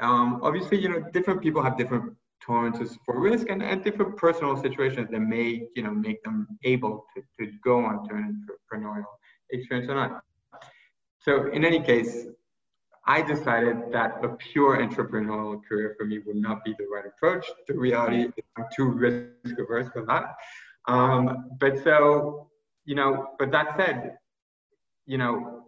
um, 0.00 0.40
obviously, 0.42 0.80
you 0.80 0.88
know, 0.88 1.00
different 1.12 1.40
people 1.40 1.62
have 1.62 1.76
different 1.78 2.14
tolerances 2.44 2.98
for 3.04 3.20
risk 3.20 3.48
and, 3.48 3.62
and 3.62 3.82
different 3.82 4.16
personal 4.16 4.60
situations 4.60 5.08
that 5.10 5.20
may, 5.20 5.66
you 5.74 5.82
know, 5.82 5.90
make 5.90 6.22
them 6.24 6.46
able 6.64 7.04
to, 7.14 7.22
to 7.38 7.52
go 7.64 7.84
on 7.84 8.06
to 8.08 8.14
an 8.14 8.46
entrepreneurial 8.72 9.04
experience 9.50 9.88
or 9.88 9.94
not. 9.94 10.22
So 11.20 11.50
in 11.52 11.64
any 11.64 11.80
case, 11.80 12.26
I 13.06 13.20
decided 13.20 13.92
that 13.92 14.24
a 14.24 14.28
pure 14.28 14.78
entrepreneurial 14.78 15.60
career 15.68 15.94
for 15.98 16.06
me 16.06 16.20
would 16.26 16.36
not 16.36 16.64
be 16.64 16.74
the 16.78 16.86
right 16.92 17.04
approach. 17.06 17.46
The 17.68 17.74
reality 17.74 18.22
is 18.24 18.32
I'm 18.56 18.64
too 18.74 18.88
risk 18.88 19.58
averse 19.58 19.88
for 19.92 20.06
that. 20.06 20.34
Um, 20.86 21.50
but 21.60 21.82
so, 21.82 22.48
you 22.84 22.94
know, 22.94 23.28
but 23.38 23.50
that 23.52 23.76
said, 23.76 24.16
you 25.06 25.18
know, 25.18 25.64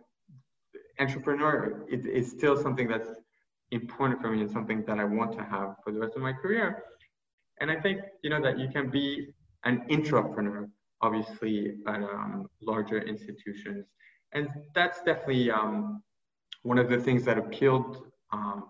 entrepreneur 0.98 1.84
is, 1.90 2.06
is 2.06 2.30
still 2.30 2.56
something 2.56 2.88
that's 2.88 3.08
important 3.70 4.20
for 4.20 4.30
me 4.30 4.40
and 4.40 4.50
something 4.50 4.84
that 4.86 4.98
I 4.98 5.04
want 5.04 5.32
to 5.32 5.44
have 5.44 5.76
for 5.84 5.92
the 5.92 6.00
rest 6.00 6.16
of 6.16 6.22
my 6.22 6.32
career. 6.32 6.84
And 7.60 7.70
I 7.70 7.76
think, 7.80 8.00
you 8.22 8.30
know, 8.30 8.40
that 8.42 8.58
you 8.58 8.68
can 8.68 8.90
be 8.90 9.28
an 9.64 9.82
intrapreneur, 9.90 10.68
obviously, 11.02 11.74
at 11.86 11.96
um, 11.96 12.46
larger 12.62 13.00
institutions. 13.02 13.86
And 14.32 14.48
that's 14.74 15.02
definitely 15.02 15.50
um, 15.50 16.02
one 16.66 16.78
of 16.78 16.88
the 16.88 16.98
things 16.98 17.24
that 17.24 17.38
appealed 17.38 17.92
um, 18.32 18.64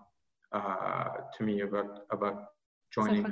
uh, 0.51 1.09
to 1.35 1.43
me 1.43 1.61
about 1.61 1.91
about 2.11 2.35
joining 2.93 3.23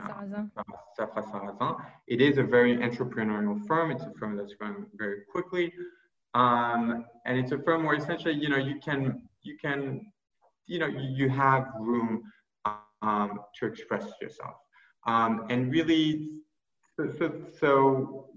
Safra 0.98 1.24
Sarasin. 1.32 1.58
Uh, 1.62 1.76
it 2.08 2.20
is 2.20 2.38
a 2.38 2.44
very 2.44 2.74
entrepreneurial 2.78 3.58
firm. 3.68 3.92
It's 3.92 4.04
a 4.04 4.12
firm 4.20 4.36
that's 4.36 4.54
growing 4.60 4.86
very 4.96 5.20
quickly, 5.32 5.72
um, 6.34 7.06
and 7.26 7.38
it's 7.38 7.52
a 7.52 7.60
firm 7.60 7.84
where 7.86 7.96
essentially, 7.96 8.34
you 8.34 8.50
know, 8.50 8.58
you 8.58 8.80
can 8.88 9.22
you 9.44 9.56
can, 9.66 9.82
you 10.66 10.80
know, 10.80 10.88
you 11.20 11.30
have 11.30 11.64
room 11.80 12.24
um, 13.02 13.40
to 13.58 13.68
express 13.68 14.06
yourself, 14.22 14.56
um, 15.06 15.46
and 15.52 15.72
really, 15.72 16.30
so, 16.96 17.02
so, 17.18 17.32
so 17.60 18.30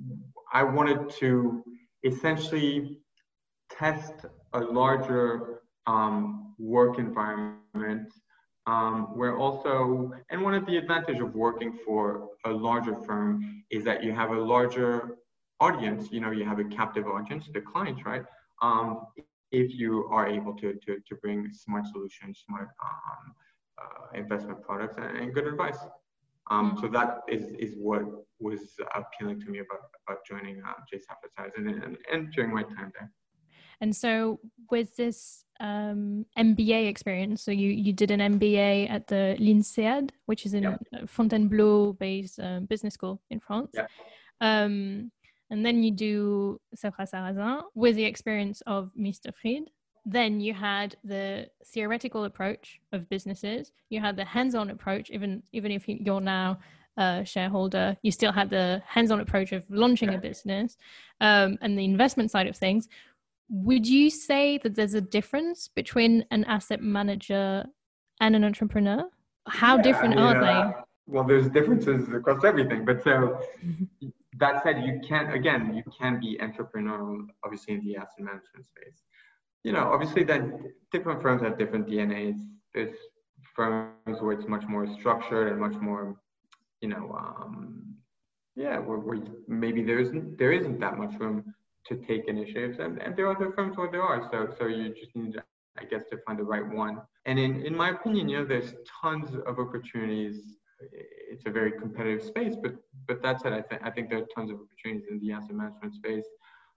I 0.52 0.62
wanted 0.62 1.08
to 1.22 1.64
essentially 2.04 2.98
test 3.70 4.14
a 4.52 4.60
larger 4.60 5.57
um, 5.88 6.54
work 6.58 6.98
environment 6.98 8.12
um, 8.66 9.16
where 9.16 9.36
also, 9.36 10.12
and 10.30 10.42
one 10.42 10.54
of 10.54 10.66
the 10.66 10.76
advantage 10.76 11.20
of 11.20 11.34
working 11.34 11.72
for 11.84 12.28
a 12.44 12.50
larger 12.50 12.94
firm 13.06 13.64
is 13.70 13.82
that 13.84 14.04
you 14.04 14.12
have 14.12 14.30
a 14.30 14.38
larger 14.38 15.16
audience, 15.58 16.08
you 16.12 16.20
know, 16.20 16.30
you 16.30 16.44
have 16.44 16.58
a 16.58 16.64
captive 16.64 17.06
audience, 17.06 17.48
the 17.52 17.62
clients, 17.62 18.02
right? 18.04 18.24
Um, 18.60 19.06
if 19.50 19.74
you 19.74 20.06
are 20.12 20.26
able 20.26 20.52
to, 20.56 20.74
to, 20.74 20.98
to 21.08 21.14
bring 21.22 21.50
smart 21.50 21.86
solutions, 21.86 22.44
smart 22.46 22.68
um, 22.84 23.34
uh, 23.80 24.18
investment 24.18 24.62
products 24.62 24.96
and, 24.98 25.16
and, 25.16 25.32
good 25.32 25.46
advice. 25.46 25.78
Um, 26.50 26.76
so 26.80 26.88
that 26.88 27.20
is, 27.28 27.52
is 27.58 27.74
what 27.78 28.02
was 28.38 28.60
appealing 28.94 29.40
to 29.40 29.46
me 29.46 29.60
about, 29.60 29.80
about 30.06 30.18
joining 30.26 30.60
uh, 30.62 30.72
J. 30.90 31.00
and, 31.56 31.68
and, 31.68 31.96
and 32.12 32.32
during 32.32 32.52
my 32.52 32.64
time 32.64 32.92
there. 32.98 33.10
And 33.80 33.94
so 33.94 34.40
with 34.70 34.96
this 34.96 35.44
um, 35.60 36.24
MBA 36.38 36.88
experience, 36.88 37.42
so 37.42 37.50
you, 37.50 37.70
you 37.70 37.92
did 37.92 38.10
an 38.10 38.20
MBA 38.20 38.90
at 38.90 39.06
the 39.06 39.36
l'INSEAD, 39.38 40.10
which 40.26 40.46
is 40.46 40.54
in 40.54 40.62
yeah. 40.62 40.76
Fontainebleau 41.06 41.94
based 41.94 42.38
uh, 42.40 42.60
business 42.60 42.94
school 42.94 43.20
in 43.30 43.40
France. 43.40 43.70
Yeah. 43.74 43.86
Um, 44.40 45.10
and 45.50 45.64
then 45.64 45.82
you 45.82 45.90
do 45.90 46.60
Safra 46.76 47.10
Sarasin 47.10 47.62
with 47.74 47.96
the 47.96 48.04
experience 48.04 48.62
of 48.66 48.90
Mr. 48.98 49.34
Free'd. 49.34 49.70
Then 50.04 50.40
you 50.40 50.54
had 50.54 50.96
the 51.04 51.48
theoretical 51.66 52.24
approach 52.24 52.80
of 52.92 53.08
businesses. 53.08 53.72
You 53.90 54.00
had 54.00 54.16
the 54.16 54.24
hands-on 54.24 54.70
approach, 54.70 55.10
even 55.10 55.42
even 55.52 55.70
if 55.70 55.88
you're 55.88 56.20
now 56.20 56.58
a 56.98 57.24
shareholder, 57.24 57.96
you 58.02 58.10
still 58.10 58.32
had 58.32 58.50
the 58.50 58.82
hands-on 58.86 59.20
approach 59.20 59.52
of 59.52 59.64
launching 59.70 60.14
a 60.14 60.18
business 60.18 60.76
um, 61.20 61.56
and 61.60 61.78
the 61.78 61.84
investment 61.84 62.30
side 62.30 62.46
of 62.46 62.56
things. 62.56 62.88
Would 63.50 63.86
you 63.86 64.10
say 64.10 64.58
that 64.58 64.74
there's 64.74 64.94
a 64.94 65.00
difference 65.00 65.68
between 65.68 66.24
an 66.30 66.44
asset 66.44 66.82
manager 66.82 67.64
and 68.20 68.36
an 68.36 68.44
entrepreneur? 68.44 69.08
How 69.46 69.76
yeah, 69.76 69.82
different 69.82 70.14
yeah. 70.14 70.20
are 70.20 70.40
they? 70.40 70.74
Well, 71.06 71.24
there's 71.24 71.48
differences 71.48 72.08
across 72.12 72.44
everything, 72.44 72.84
but 72.84 73.02
so 73.02 73.40
that 74.38 74.62
said, 74.62 74.84
you 74.84 75.00
can't 75.06 75.34
again, 75.34 75.74
you 75.74 75.82
can 75.98 76.20
be 76.20 76.38
entrepreneurial, 76.40 77.26
obviously 77.44 77.74
in 77.74 77.84
the 77.84 77.96
asset 77.96 78.20
management 78.20 78.66
space. 78.66 79.02
You 79.64 79.72
know, 79.72 79.90
obviously, 79.92 80.24
then 80.24 80.72
different 80.92 81.22
firms 81.22 81.42
have 81.42 81.58
different 81.58 81.88
DNAs. 81.88 82.36
There's 82.74 82.96
firms 83.56 84.20
where 84.20 84.32
it's 84.32 84.46
much 84.46 84.64
more 84.68 84.86
structured 84.98 85.50
and 85.50 85.60
much 85.60 85.80
more, 85.80 86.16
you 86.80 86.88
know, 86.88 87.16
um, 87.18 87.94
yeah, 88.54 88.78
where, 88.78 88.98
where 88.98 89.18
maybe 89.46 89.82
there 89.82 89.98
isn't 89.98 90.38
there 90.38 90.52
isn't 90.52 90.78
that 90.80 90.98
much 90.98 91.18
room 91.18 91.54
to 91.88 91.96
take 91.96 92.28
initiatives, 92.28 92.78
and, 92.78 93.00
and 93.00 93.16
there 93.16 93.26
are 93.26 93.36
other 93.36 93.52
firms 93.52 93.76
where 93.76 93.90
there 93.90 94.02
are. 94.02 94.28
So 94.30 94.54
so 94.58 94.66
you 94.66 94.94
just 94.94 95.14
need, 95.16 95.32
to, 95.34 95.42
I 95.78 95.84
guess, 95.84 96.04
to 96.10 96.18
find 96.26 96.38
the 96.38 96.44
right 96.44 96.66
one. 96.66 96.98
And 97.24 97.38
in 97.38 97.62
in 97.62 97.74
my 97.76 97.90
opinion, 97.90 98.28
you 98.28 98.38
know, 98.38 98.44
there's 98.44 98.74
tons 99.02 99.34
of 99.34 99.58
opportunities. 99.58 100.36
It's 101.32 101.44
a 101.46 101.50
very 101.50 101.72
competitive 101.72 102.22
space, 102.22 102.54
but 102.62 102.74
but 103.06 103.22
that 103.22 103.40
said, 103.40 103.52
I 103.52 103.62
think 103.62 103.80
I 103.84 103.90
think 103.90 104.10
there 104.10 104.18
are 104.18 104.26
tons 104.34 104.50
of 104.50 104.58
opportunities 104.64 105.06
in 105.10 105.18
the 105.20 105.32
asset 105.32 105.54
management 105.54 105.94
space. 105.94 106.26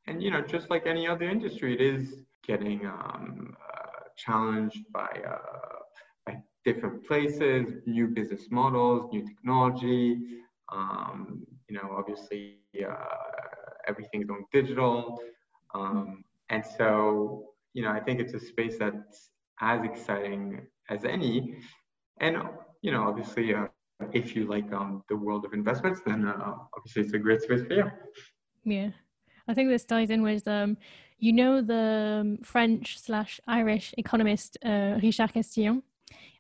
And 0.08 0.24
you 0.24 0.32
know, 0.32 0.42
just 0.42 0.70
like 0.70 0.88
any 0.88 1.08
other 1.08 1.30
industry, 1.30 1.74
it 1.76 1.82
is 1.82 2.16
getting 2.48 2.86
um, 2.86 3.56
uh, 3.62 4.00
challenged 4.18 4.84
by 4.92 5.12
uh, 5.28 5.80
by 6.26 6.38
different 6.66 7.06
places, 7.06 7.64
new 7.86 8.08
business 8.08 8.48
models, 8.50 9.10
new 9.14 9.24
technology. 9.28 10.18
Um, 10.72 11.46
you 11.68 11.76
know, 11.78 11.96
obviously. 11.98 12.58
Uh, 12.90 13.61
everything's 13.92 14.28
going 14.32 14.46
digital. 14.60 14.96
Um, 15.78 16.24
and 16.54 16.64
so, 16.78 16.94
you 17.76 17.82
know, 17.84 17.92
I 17.98 18.02
think 18.06 18.16
it's 18.24 18.36
a 18.42 18.44
space 18.52 18.76
that's 18.84 19.18
as 19.74 19.80
exciting 19.90 20.44
as 20.90 21.02
any. 21.16 21.34
And, 22.20 22.34
you 22.86 22.92
know, 22.94 23.04
obviously, 23.10 23.54
uh, 23.54 23.68
if 24.14 24.36
you 24.36 24.42
like 24.56 24.70
um, 24.80 25.04
the 25.10 25.18
world 25.26 25.44
of 25.46 25.54
investments, 25.54 26.00
then 26.06 26.20
uh, 26.28 26.56
obviously 26.76 27.04
it's 27.04 27.14
a 27.14 27.20
great 27.26 27.42
space 27.42 27.64
for 27.68 27.76
you. 27.80 27.88
Yeah. 28.64 28.90
I 29.48 29.54
think 29.54 29.70
this 29.70 29.86
ties 29.86 30.10
in 30.10 30.22
with, 30.22 30.48
um, 30.48 30.78
you 31.20 31.34
know, 31.34 31.62
the 31.62 31.86
um, 32.22 32.38
French 32.54 33.00
slash 33.00 33.40
Irish 33.48 33.94
economist 33.98 34.58
uh, 34.66 35.00
Richard 35.02 35.34
Cantillon. 35.34 35.84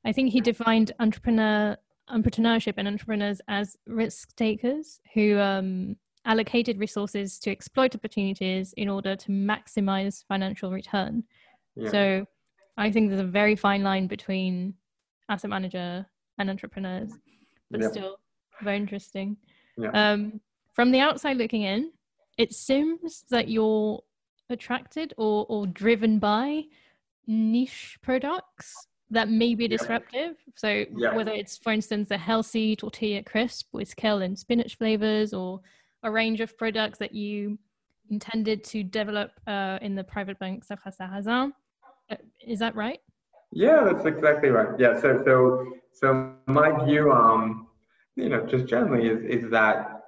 I 0.03 0.11
think 0.11 0.31
he 0.31 0.41
defined 0.41 0.91
entrepreneur 0.99 1.77
entrepreneurship 2.11 2.73
and 2.77 2.87
entrepreneurs 2.87 3.39
as 3.47 3.77
risk 3.87 4.35
takers 4.35 4.99
who 5.13 5.39
um, 5.39 5.95
allocated 6.25 6.79
resources 6.79 7.39
to 7.39 7.51
exploit 7.51 7.95
opportunities 7.95 8.73
in 8.77 8.89
order 8.89 9.15
to 9.15 9.31
maximize 9.31 10.23
financial 10.27 10.71
return. 10.71 11.23
Yeah. 11.75 11.89
So 11.89 12.25
I 12.77 12.91
think 12.91 13.09
there's 13.09 13.21
a 13.21 13.25
very 13.25 13.55
fine 13.55 13.83
line 13.83 14.07
between 14.07 14.75
asset 15.29 15.49
manager 15.49 16.05
and 16.37 16.49
entrepreneurs, 16.49 17.11
but 17.69 17.81
yeah. 17.81 17.89
still 17.89 18.17
very 18.61 18.77
interesting. 18.77 19.37
Yeah. 19.77 19.89
Um, 19.93 20.41
from 20.73 20.91
the 20.91 20.99
outside 20.99 21.37
looking 21.37 21.63
in, 21.63 21.91
it 22.37 22.53
seems 22.53 23.25
that 23.29 23.49
you're 23.49 24.01
attracted 24.49 25.13
or, 25.17 25.45
or 25.49 25.67
driven 25.67 26.19
by 26.19 26.63
niche 27.27 27.97
products 28.01 28.87
that 29.09 29.29
may 29.29 29.55
be 29.55 29.67
disruptive. 29.67 30.37
So 30.55 30.85
whether 30.91 31.31
it's, 31.31 31.57
for 31.57 31.73
instance, 31.73 32.11
a 32.11 32.17
healthy 32.17 32.75
tortilla 32.75 33.23
crisp 33.23 33.67
with 33.73 33.95
kale 33.95 34.21
and 34.21 34.39
spinach 34.39 34.77
flavors 34.77 35.33
or 35.33 35.61
a 36.03 36.11
range 36.11 36.41
of 36.41 36.57
products 36.57 36.99
that 36.99 37.13
you 37.13 37.57
intended 38.09 38.63
to 38.65 38.83
develop 38.83 39.31
uh, 39.47 39.79
in 39.81 39.95
the 39.95 40.03
private 40.03 40.37
bank 40.39 40.65
Safra 40.65 40.95
Sarasin. 40.95 41.51
Is 42.45 42.59
that 42.59 42.75
right? 42.75 42.99
Yeah, 43.51 43.83
that's 43.85 44.05
exactly 44.05 44.49
right. 44.49 44.77
Yeah, 44.79 44.99
so 44.99 45.21
so 45.25 45.65
so 45.93 46.33
my 46.47 46.85
view, 46.85 47.11
um, 47.11 47.67
you 48.15 48.29
know, 48.29 48.45
just 48.45 48.65
generally 48.65 49.07
is 49.07 49.43
is 49.43 49.51
that 49.51 50.01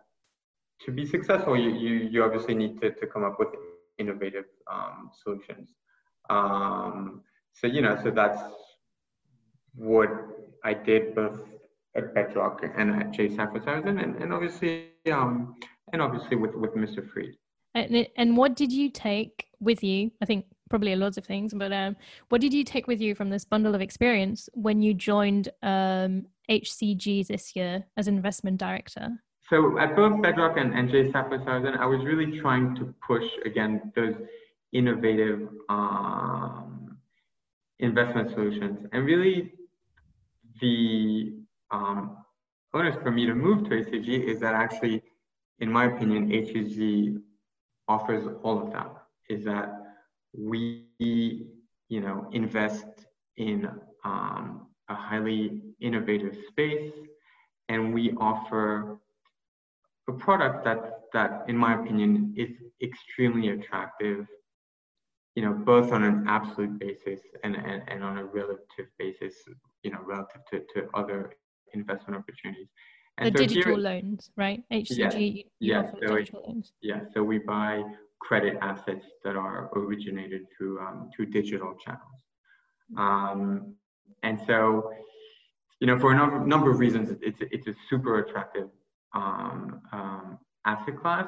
to 0.86 0.91
be 0.91 1.06
successful, 1.06 1.58
you 1.58 1.71
you, 1.71 2.10
you 2.12 2.23
obviously 2.23 2.56
need 2.56 2.82
to, 2.82 2.91
to 2.91 3.08
come 3.08 3.23
up 3.23 3.39
with 3.39 3.49
innovative 3.97 4.45
um, 4.71 5.12
solutions. 5.23 5.69
Um, 6.29 7.21
so 7.53 7.67
you 7.67 7.82
know, 7.82 7.97
so 8.03 8.12
that's 8.12 8.41
what 9.75 10.10
I 10.63 10.73
did 10.73 11.15
both 11.15 11.39
at 11.95 12.13
Bedrock 12.13 12.62
and 12.75 12.91
at 12.91 13.12
Safra 13.12 13.63
Sarasin, 13.63 14.03
and, 14.03 14.15
and 14.21 14.34
obviously 14.34 14.88
um, 15.12 15.56
and 15.93 16.01
obviously 16.01 16.36
with 16.36 16.53
with 16.56 16.73
Mr. 16.75 17.08
Free'd. 17.10 17.38
And, 17.75 18.08
and 18.17 18.38
what 18.38 18.56
did 18.56 18.71
you 18.71 18.89
take 18.89 19.47
with 19.60 19.84
you? 19.84 20.12
I 20.21 20.25
think 20.25 20.45
probably 20.69 20.93
a 20.93 20.95
lots 20.95 21.17
of 21.17 21.25
things, 21.25 21.53
but 21.53 21.71
um, 21.71 21.95
what 22.29 22.41
did 22.41 22.53
you 22.53 22.63
take 22.63 22.88
with 22.88 22.99
you 22.99 23.15
from 23.15 23.29
this 23.29 23.45
bundle 23.45 23.73
of 23.73 23.82
experience 23.82 24.49
when 24.53 24.82
you 24.82 24.93
joined 24.93 25.49
um, 25.62 26.25
HCG 26.49 27.27
this 27.27 27.56
year 27.56 27.86
as 27.97 28.08
investment 28.08 28.58
director? 28.58 29.10
So 29.49 29.77
at 29.79 29.95
both 29.95 30.21
Bedrock 30.21 30.58
and, 30.58 30.73
and 30.73 30.89
J 30.89 31.12
Safra 31.12 31.43
Sarasin, 31.45 31.77
I 31.77 31.86
was 31.86 32.03
really 32.06 32.39
trying 32.39 32.75
to 32.75 32.93
push 33.06 33.25
again 33.45 33.91
those 33.95 34.15
innovative 34.71 35.47
um, 35.69 36.97
investment 37.79 38.32
solutions, 38.32 38.88
and 38.91 39.06
really 39.06 39.53
the 40.62 41.34
um, 41.71 42.17
bonus 42.71 42.95
for 43.03 43.12
me 43.12 43.25
to 43.25 43.36
move 43.36 43.65
to 43.65 43.69
HCG 43.69 44.23
is 44.23 44.39
that 44.39 44.56
actually 44.56 45.03
in 45.59 45.71
my 45.71 45.85
opinion, 45.85 46.29
HCG 46.29 47.21
offers 47.87 48.27
all 48.43 48.61
of 48.61 48.71
that. 48.71 48.91
Is 49.29 49.45
that 49.45 49.69
we, 50.37 50.85
you 50.99 52.01
know, 52.01 52.29
invest 52.31 52.85
in 53.37 53.69
um, 54.03 54.67
a 54.89 54.95
highly 54.95 55.61
innovative 55.79 56.37
space, 56.49 56.91
and 57.69 57.93
we 57.93 58.11
offer 58.13 58.97
a 60.09 60.13
product 60.13 60.65
that 60.65 60.99
that, 61.13 61.45
in 61.47 61.55
my 61.55 61.79
opinion, 61.79 62.33
is 62.35 62.49
extremely 62.81 63.49
attractive. 63.49 64.27
You 65.35 65.43
know, 65.45 65.53
both 65.53 65.91
on 65.91 66.03
an 66.03 66.25
absolute 66.27 66.77
basis 66.79 67.21
and, 67.43 67.55
and, 67.55 67.81
and 67.87 68.03
on 68.03 68.19
a 68.19 68.23
relative 68.23 68.87
basis, 68.99 69.33
you 69.81 69.89
know, 69.91 69.99
relative 70.05 70.41
to, 70.51 70.59
to 70.75 70.87
other 70.93 71.33
investment 71.73 72.17
opportunities. 72.19 72.67
And 73.17 73.34
the 73.34 73.39
so 73.39 73.45
digital 73.45 73.76
here, 73.76 73.84
loans, 73.84 74.32
right? 74.36 74.63
HCG, 74.71 75.45
yeah, 75.60 75.84
yeah. 75.84 75.91
So 75.91 76.15
digital 76.15 76.39
it, 76.39 76.47
loans. 76.47 76.73
Yeah, 76.82 77.02
so 77.13 77.23
we 77.23 77.39
buy 77.39 77.84
credit 78.19 78.58
assets 78.62 79.06
that 79.23 79.36
are 79.36 79.69
originated 79.76 80.41
through 80.58 80.80
um, 80.80 81.10
through 81.15 81.28
digital 81.28 81.76
channels. 81.86 82.21
Um, 82.97 83.76
and 84.23 84.39
so, 84.47 84.89
you 85.80 85.88
know, 85.88 85.99
for 85.99 86.12
a 86.12 86.15
number, 86.15 86.39
number 86.45 86.71
of 86.71 86.80
reasons, 86.80 87.15
it's 87.21 87.39
it's 87.41 87.67
a 87.67 87.76
super 87.89 88.19
attractive 88.19 88.69
um, 89.13 89.82
um, 89.91 90.39
asset 90.65 90.99
class. 90.99 91.28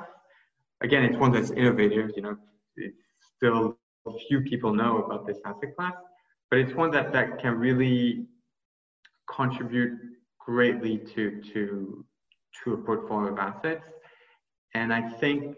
Again, 0.81 1.03
it's 1.03 1.17
one 1.17 1.31
that's 1.31 1.51
innovative. 1.51 2.11
You 2.15 2.21
know, 2.23 2.37
it's 2.77 2.97
still 3.37 3.77
few 4.27 4.41
people 4.41 4.73
know 4.73 5.03
about 5.03 5.25
this 5.25 5.37
asset 5.45 5.75
class, 5.75 5.93
but 6.49 6.59
it's 6.59 6.73
one 6.73 6.91
that 6.91 7.11
that 7.11 7.39
can 7.39 7.57
really 7.57 8.25
contribute 9.33 9.97
greatly 10.45 10.97
to 10.97 11.41
to 11.41 12.05
to 12.63 12.73
a 12.73 12.77
portfolio 12.77 13.33
of 13.33 13.39
assets. 13.39 13.89
And 14.73 14.93
I 14.93 15.09
think 15.09 15.55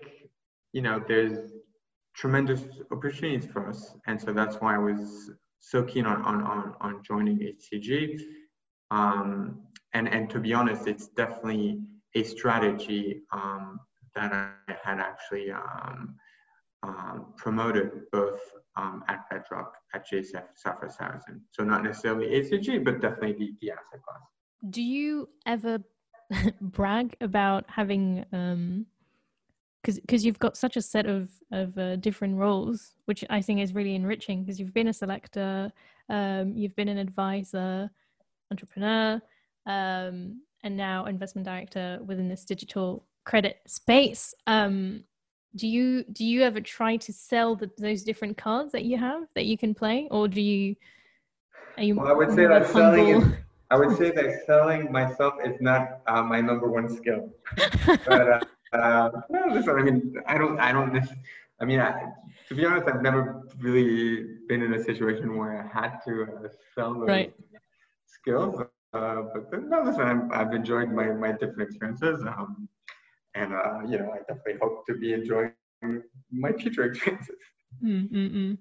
you 0.74 0.82
know 0.82 1.04
there's 1.08 1.52
tremendous 2.16 2.64
opportunities 2.92 3.50
for 3.52 3.68
us, 3.68 3.94
and 4.08 4.20
so 4.20 4.32
that's 4.34 4.56
why 4.58 4.76
I 4.76 4.78
was 4.78 5.32
so 5.60 5.84
keen 5.84 6.06
on 6.06 6.22
on 6.24 6.42
on, 6.44 6.76
on 6.82 7.04
joining 7.04 7.40
HCG. 7.40 8.20
Um, 8.92 9.60
and 9.94 10.08
and 10.08 10.30
to 10.30 10.40
be 10.40 10.54
honest, 10.54 10.88
it's 10.88 11.08
definitely 11.10 11.82
a 12.16 12.24
strategy 12.24 13.24
um, 13.32 13.80
that 14.16 14.32
I 14.34 14.52
had 14.84 15.00
actually 15.00 15.52
um, 15.52 16.16
um, 16.84 17.34
promoted 17.36 17.92
both 18.12 18.40
um, 18.78 19.04
at 19.08 19.30
Bedrock, 19.30 19.74
at 19.94 20.08
JSF, 20.10 20.44
Safra 20.66 20.96
Sarasin. 20.96 21.42
So 21.52 21.64
not 21.64 21.84
necessarily 21.84 22.28
HCG, 22.28 22.84
but 22.84 23.02
definitely 23.02 23.34
the, 23.34 23.54
the 23.62 23.72
asset 23.72 24.02
class 24.08 24.22
do 24.78 24.84
you 24.84 25.28
ever 25.48 25.80
brag 26.62 27.16
about 27.20 27.66
having 27.68 28.24
um 28.32 28.86
because 29.82 30.00
because 30.00 30.24
you've 30.24 30.38
got 30.38 30.56
such 30.56 30.78
a 30.78 30.82
set 30.82 31.08
of 31.08 31.32
of 31.52 31.76
uh, 31.80 31.96
different 31.96 32.38
roles 32.38 32.94
which 33.06 33.26
i 33.32 33.42
think 33.42 33.60
is 33.60 33.74
really 33.74 33.96
enriching 33.96 34.44
because 34.44 34.60
you've 34.60 34.76
been 34.76 34.90
a 34.90 34.94
selector 34.94 35.72
um 36.10 36.54
you've 36.56 36.76
been 36.76 36.90
an 36.90 37.00
advisor 37.00 37.90
entrepreneur 38.52 39.20
um 39.66 40.42
and 40.64 40.78
now 40.78 41.06
investment 41.06 41.48
director 41.48 42.00
within 42.06 42.30
this 42.30 42.46
digital 42.46 43.08
credit 43.26 43.58
space 43.66 44.36
um 44.46 45.04
do 45.56 45.68
you 45.68 46.04
do 46.12 46.24
you 46.24 46.44
ever 46.44 46.62
try 46.62 46.98
to 46.98 47.12
sell 47.12 47.56
the, 47.56 47.72
those 47.80 48.04
different 48.04 48.38
cards 48.38 48.72
that 48.74 48.86
you 48.86 48.98
have 48.98 49.24
that 49.34 49.46
you 49.46 49.58
can 49.58 49.74
play, 49.74 50.08
or 50.12 50.28
do 50.28 50.40
you? 50.40 50.76
Are 51.78 51.84
you 51.84 51.96
well, 51.96 52.08
I 52.08 52.14
would 52.14 52.34
say 52.36 52.46
that 52.46 52.68
selling 52.68 53.08
is, 53.08 53.24
I 53.70 53.76
would 53.78 53.98
say 53.98 54.12
that 54.12 54.46
selling 54.46 54.92
myself 54.92 55.36
is 55.44 55.60
not 55.60 56.02
uh, 56.08 56.24
my 56.24 56.40
number 56.40 56.70
one 56.72 56.88
skill. 56.90 57.30
but 58.06 58.46
uh, 58.74 58.76
uh, 58.76 59.10
no, 59.30 59.48
listen, 59.52 59.78
I 59.78 59.84
mean, 59.84 60.16
I 60.26 60.38
don't, 60.38 60.60
I 60.60 60.72
don't. 60.72 60.98
I 61.60 61.66
mean, 61.66 61.80
I, 61.80 62.12
to 62.48 62.56
be 62.56 62.66
honest, 62.66 62.88
I've 62.88 63.02
never 63.02 63.44
really 63.60 64.38
been 64.48 64.62
in 64.62 64.74
a 64.74 64.84
situation 64.84 65.36
where 65.38 65.64
I 65.64 65.80
had 65.80 66.00
to 66.06 66.24
uh, 66.24 66.48
sell 66.76 66.94
those 66.94 67.10
right. 67.10 67.34
skills. 68.06 68.62
Uh, 68.94 69.24
but 69.34 69.64
no, 69.64 69.84
listen, 69.84 70.30
i 70.32 70.38
have 70.38 70.54
enjoyed 70.54 70.92
my, 70.92 71.08
my 71.08 71.32
different 71.32 71.62
experiences. 71.62 72.22
Um, 72.26 72.70
and, 73.36 73.54
uh, 73.54 73.80
you 73.86 74.00
know, 74.00 74.12
I 74.12 74.20
definitely 74.20 74.60
hope 74.62 74.86
to 74.88 74.96
be 74.96 75.14
enjoying 75.14 75.52
my 76.32 76.52
future 76.54 76.84
experiences. 76.92 77.36
Mm-mm-mm. 77.84 78.58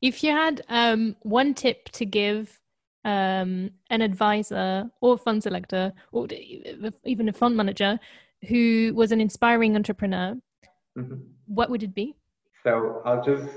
If 0.00 0.22
you 0.22 0.32
had 0.32 0.62
um, 0.68 1.16
one 1.22 1.54
tip 1.54 1.88
to 1.90 2.04
give 2.04 2.60
um, 3.04 3.70
an 3.90 4.00
advisor 4.00 4.90
or 5.00 5.18
fund 5.18 5.42
selector 5.42 5.92
or 6.12 6.26
even 7.04 7.28
a 7.28 7.32
fund 7.32 7.56
manager 7.56 7.98
who 8.48 8.92
was 8.94 9.12
an 9.12 9.20
inspiring 9.20 9.76
entrepreneur, 9.76 10.34
mm-hmm. 10.96 11.16
what 11.46 11.70
would 11.70 11.82
it 11.82 11.94
be? 11.94 12.14
So 12.64 13.02
I'll 13.04 13.24
just 13.24 13.48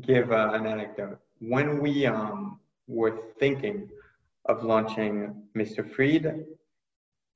give 0.00 0.32
uh, 0.32 0.50
an 0.52 0.66
anecdote. 0.66 1.18
When 1.40 1.80
we 1.80 2.06
um, 2.06 2.60
were 2.86 3.18
thinking 3.38 3.88
of 4.46 4.64
launching 4.64 5.42
Mr. 5.56 5.88
Free'd, 5.88 6.26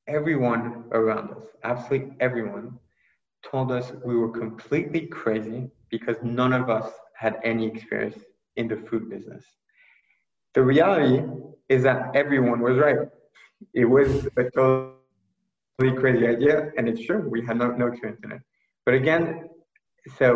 everyone 0.09 0.85
around 0.93 1.31
us, 1.31 1.45
absolutely 1.65 2.17
everyone, 2.21 2.79
told 3.45 3.73
us 3.73 3.93
we 4.05 4.17
were 4.17 4.31
completely 4.31 5.07
crazy 5.07 5.71
because 5.91 6.17
none 6.23 6.53
of 6.53 6.71
us 6.71 6.91
had 7.15 7.39
any 7.45 7.67
experience 7.67 8.19
in 8.57 8.69
the 8.69 8.77
food 8.77 9.09
business. 9.11 9.45
The 10.55 10.63
reality 10.63 11.23
is 11.73 11.83
that 11.85 12.15
everyone 12.15 12.61
was 12.61 12.77
right. 12.87 12.99
It 13.75 13.87
was 13.87 14.27
a 14.37 14.45
totally 14.51 15.95
crazy 16.03 16.27
idea, 16.27 16.71
and 16.77 16.89
it's 16.89 17.05
true. 17.07 17.23
We 17.29 17.45
had 17.47 17.57
no, 17.57 17.69
no 17.83 17.87
experience 17.87 18.21
in 18.25 18.33
it. 18.33 18.43
But 18.85 18.95
again, 18.95 19.49
so, 20.19 20.35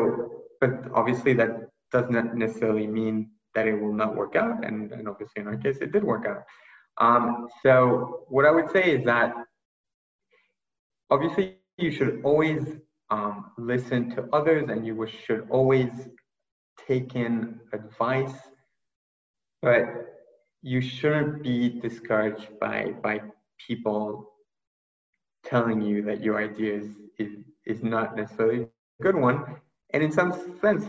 but 0.60 0.72
obviously 0.94 1.32
that 1.34 1.50
doesn't 1.92 2.34
necessarily 2.34 2.86
mean 2.86 3.30
that 3.54 3.66
it 3.66 3.74
will 3.74 3.92
not 3.92 4.16
work 4.16 4.36
out. 4.36 4.64
And, 4.64 4.92
and 4.92 5.08
obviously 5.08 5.42
in 5.42 5.48
our 5.48 5.56
case, 5.56 5.78
it 5.80 5.92
did 5.92 6.04
work 6.04 6.24
out. 6.26 6.42
Um, 6.98 7.48
so 7.62 8.24
what 8.28 8.44
I 8.46 8.50
would 8.50 8.70
say 8.70 8.84
is 8.96 9.04
that 9.04 9.34
obviously 11.10 11.56
you 11.76 11.90
should 11.90 12.20
always 12.24 12.62
um, 13.10 13.52
listen 13.58 14.10
to 14.14 14.28
others 14.32 14.70
and 14.70 14.86
you 14.86 15.06
should 15.24 15.46
always 15.50 15.90
take 16.88 17.14
in 17.14 17.60
advice, 17.72 18.36
but 19.62 20.15
you 20.62 20.80
shouldn't 20.80 21.42
be 21.42 21.68
discouraged 21.68 22.58
by, 22.60 22.94
by 23.02 23.20
people 23.66 24.32
telling 25.44 25.80
you 25.80 26.02
that 26.02 26.22
your 26.22 26.38
idea 26.38 26.74
is, 26.76 26.88
is, 27.18 27.36
is 27.66 27.82
not 27.82 28.16
necessarily 28.16 28.62
a 28.62 29.02
good 29.02 29.16
one. 29.16 29.56
And 29.92 30.02
in 30.02 30.10
some 30.10 30.32
sense, 30.60 30.84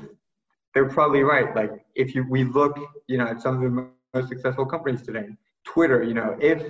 they're 0.74 0.90
probably 0.90 1.24
right. 1.24 1.56
Like 1.56 1.72
if 1.96 2.16
you 2.16 2.26
we 2.30 2.44
look, 2.44 2.78
you 3.08 3.18
know, 3.18 3.28
at 3.28 3.42
some 3.42 3.56
of 3.56 3.62
the 3.62 3.90
most 4.14 4.30
successful 4.30 4.66
companies 4.66 5.02
today, 5.02 5.28
Twitter, 5.66 6.04
you 6.04 6.14
know, 6.14 6.38
if 6.40 6.62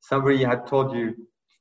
somebody 0.00 0.42
had 0.44 0.66
told 0.66 0.94
you 0.94 1.14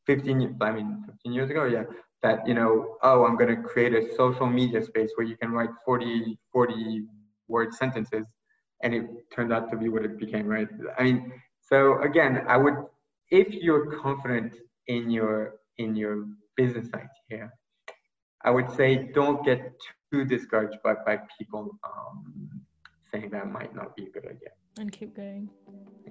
15, 0.05 0.57
I 0.61 0.71
mean, 0.71 1.03
15 1.07 1.33
years 1.33 1.49
ago, 1.49 1.65
yeah, 1.65 1.83
that, 2.21 2.47
you 2.47 2.53
know, 2.53 2.97
oh, 3.03 3.25
I'm 3.25 3.37
going 3.37 3.55
to 3.55 3.61
create 3.61 3.93
a 3.93 4.15
social 4.15 4.47
media 4.47 4.83
space 4.83 5.11
where 5.15 5.25
you 5.25 5.37
can 5.37 5.51
write 5.51 5.69
40, 5.85 6.37
40 6.51 7.03
word 7.47 7.73
sentences, 7.73 8.25
and 8.83 8.93
it 8.93 9.05
turned 9.33 9.51
out 9.51 9.71
to 9.71 9.77
be 9.77 9.89
what 9.89 10.03
it 10.05 10.19
became, 10.19 10.45
right? 10.45 10.67
I 10.99 11.03
mean, 11.03 11.31
so 11.61 12.01
again, 12.01 12.43
I 12.47 12.57
would, 12.57 12.75
if 13.31 13.51
you're 13.51 13.99
confident 13.99 14.53
in 14.87 15.09
your, 15.09 15.55
in 15.77 15.95
your 15.95 16.25
business 16.55 16.87
idea, 16.93 17.51
I 18.43 18.51
would 18.51 18.69
say 18.71 19.09
don't 19.13 19.43
get 19.45 19.73
too 20.11 20.25
discouraged 20.25 20.77
by, 20.83 20.95
by 21.05 21.19
people 21.39 21.79
um, 21.83 22.61
saying 23.13 23.29
that 23.31 23.51
might 23.51 23.75
not 23.75 23.95
be 23.95 24.05
a 24.05 24.09
good 24.09 24.25
idea 24.25 24.49
and 24.77 24.91
keep 24.91 25.15
going. 25.15 25.49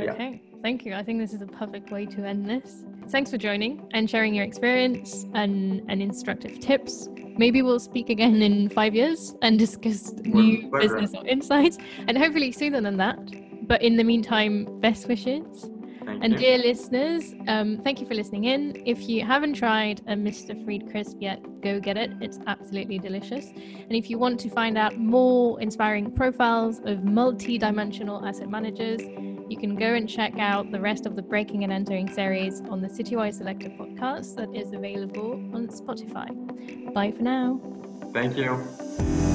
Okay, 0.00 0.40
yeah. 0.42 0.60
thank 0.62 0.86
you. 0.86 0.94
I 0.94 1.02
think 1.02 1.18
this 1.18 1.34
is 1.34 1.42
a 1.42 1.46
perfect 1.46 1.90
way 1.90 2.06
to 2.06 2.24
end 2.24 2.48
this. 2.48 2.84
Thanks 3.08 3.30
for 3.30 3.36
joining 3.36 3.88
and 3.92 4.08
sharing 4.08 4.34
your 4.34 4.44
experience 4.44 5.26
and, 5.34 5.82
and 5.88 6.00
instructive 6.00 6.60
tips. 6.60 7.08
Maybe 7.36 7.60
we'll 7.60 7.80
speak 7.80 8.08
again 8.08 8.40
in 8.40 8.70
five 8.70 8.94
years 8.94 9.34
and 9.42 9.58
discuss 9.58 10.12
new 10.12 10.70
business 10.70 11.12
or 11.14 11.26
insights, 11.26 11.76
and 12.08 12.16
hopefully 12.16 12.52
sooner 12.52 12.80
than 12.80 12.96
that. 12.98 13.18
But 13.66 13.82
in 13.82 13.96
the 13.96 14.04
meantime, 14.04 14.80
best 14.80 15.08
wishes 15.08 15.70
and 16.22 16.36
dear 16.36 16.58
listeners, 16.58 17.34
um, 17.48 17.78
thank 17.82 18.00
you 18.00 18.06
for 18.06 18.14
listening 18.14 18.44
in. 18.44 18.82
If 18.86 19.08
you 19.08 19.24
haven't 19.24 19.54
tried 19.54 20.00
a 20.06 20.14
Mr. 20.14 20.64
Free'd 20.64 20.90
crisp 20.90 21.16
yet, 21.20 21.42
go 21.60 21.80
get 21.80 21.96
it. 21.96 22.12
It's 22.20 22.38
absolutely 22.46 22.98
delicious. 22.98 23.46
And 23.46 23.92
if 23.92 24.08
you 24.08 24.18
want 24.18 24.38
to 24.40 24.48
find 24.50 24.78
out 24.78 24.96
more 24.96 25.60
inspiring 25.60 26.12
profiles 26.12 26.80
of 26.84 27.04
multi-dimensional 27.04 28.24
asset 28.24 28.48
managers, 28.48 29.00
you 29.48 29.58
can 29.58 29.74
go 29.74 29.94
and 29.94 30.08
check 30.08 30.38
out 30.38 30.70
the 30.70 30.80
rest 30.80 31.04
of 31.04 31.16
the 31.16 31.22
Breaking 31.22 31.64
and 31.64 31.72
Entering 31.72 32.10
series 32.12 32.60
on 32.62 32.80
the 32.80 32.88
Citywire 32.88 33.34
Selector 33.34 33.68
podcast 33.70 34.36
that 34.36 34.54
is 34.54 34.72
available 34.72 35.32
on 35.52 35.68
Spotify. 35.68 36.30
Bye 36.94 37.10
for 37.10 37.22
now. 37.22 37.60
Thank 38.12 38.36
you. 38.36 39.31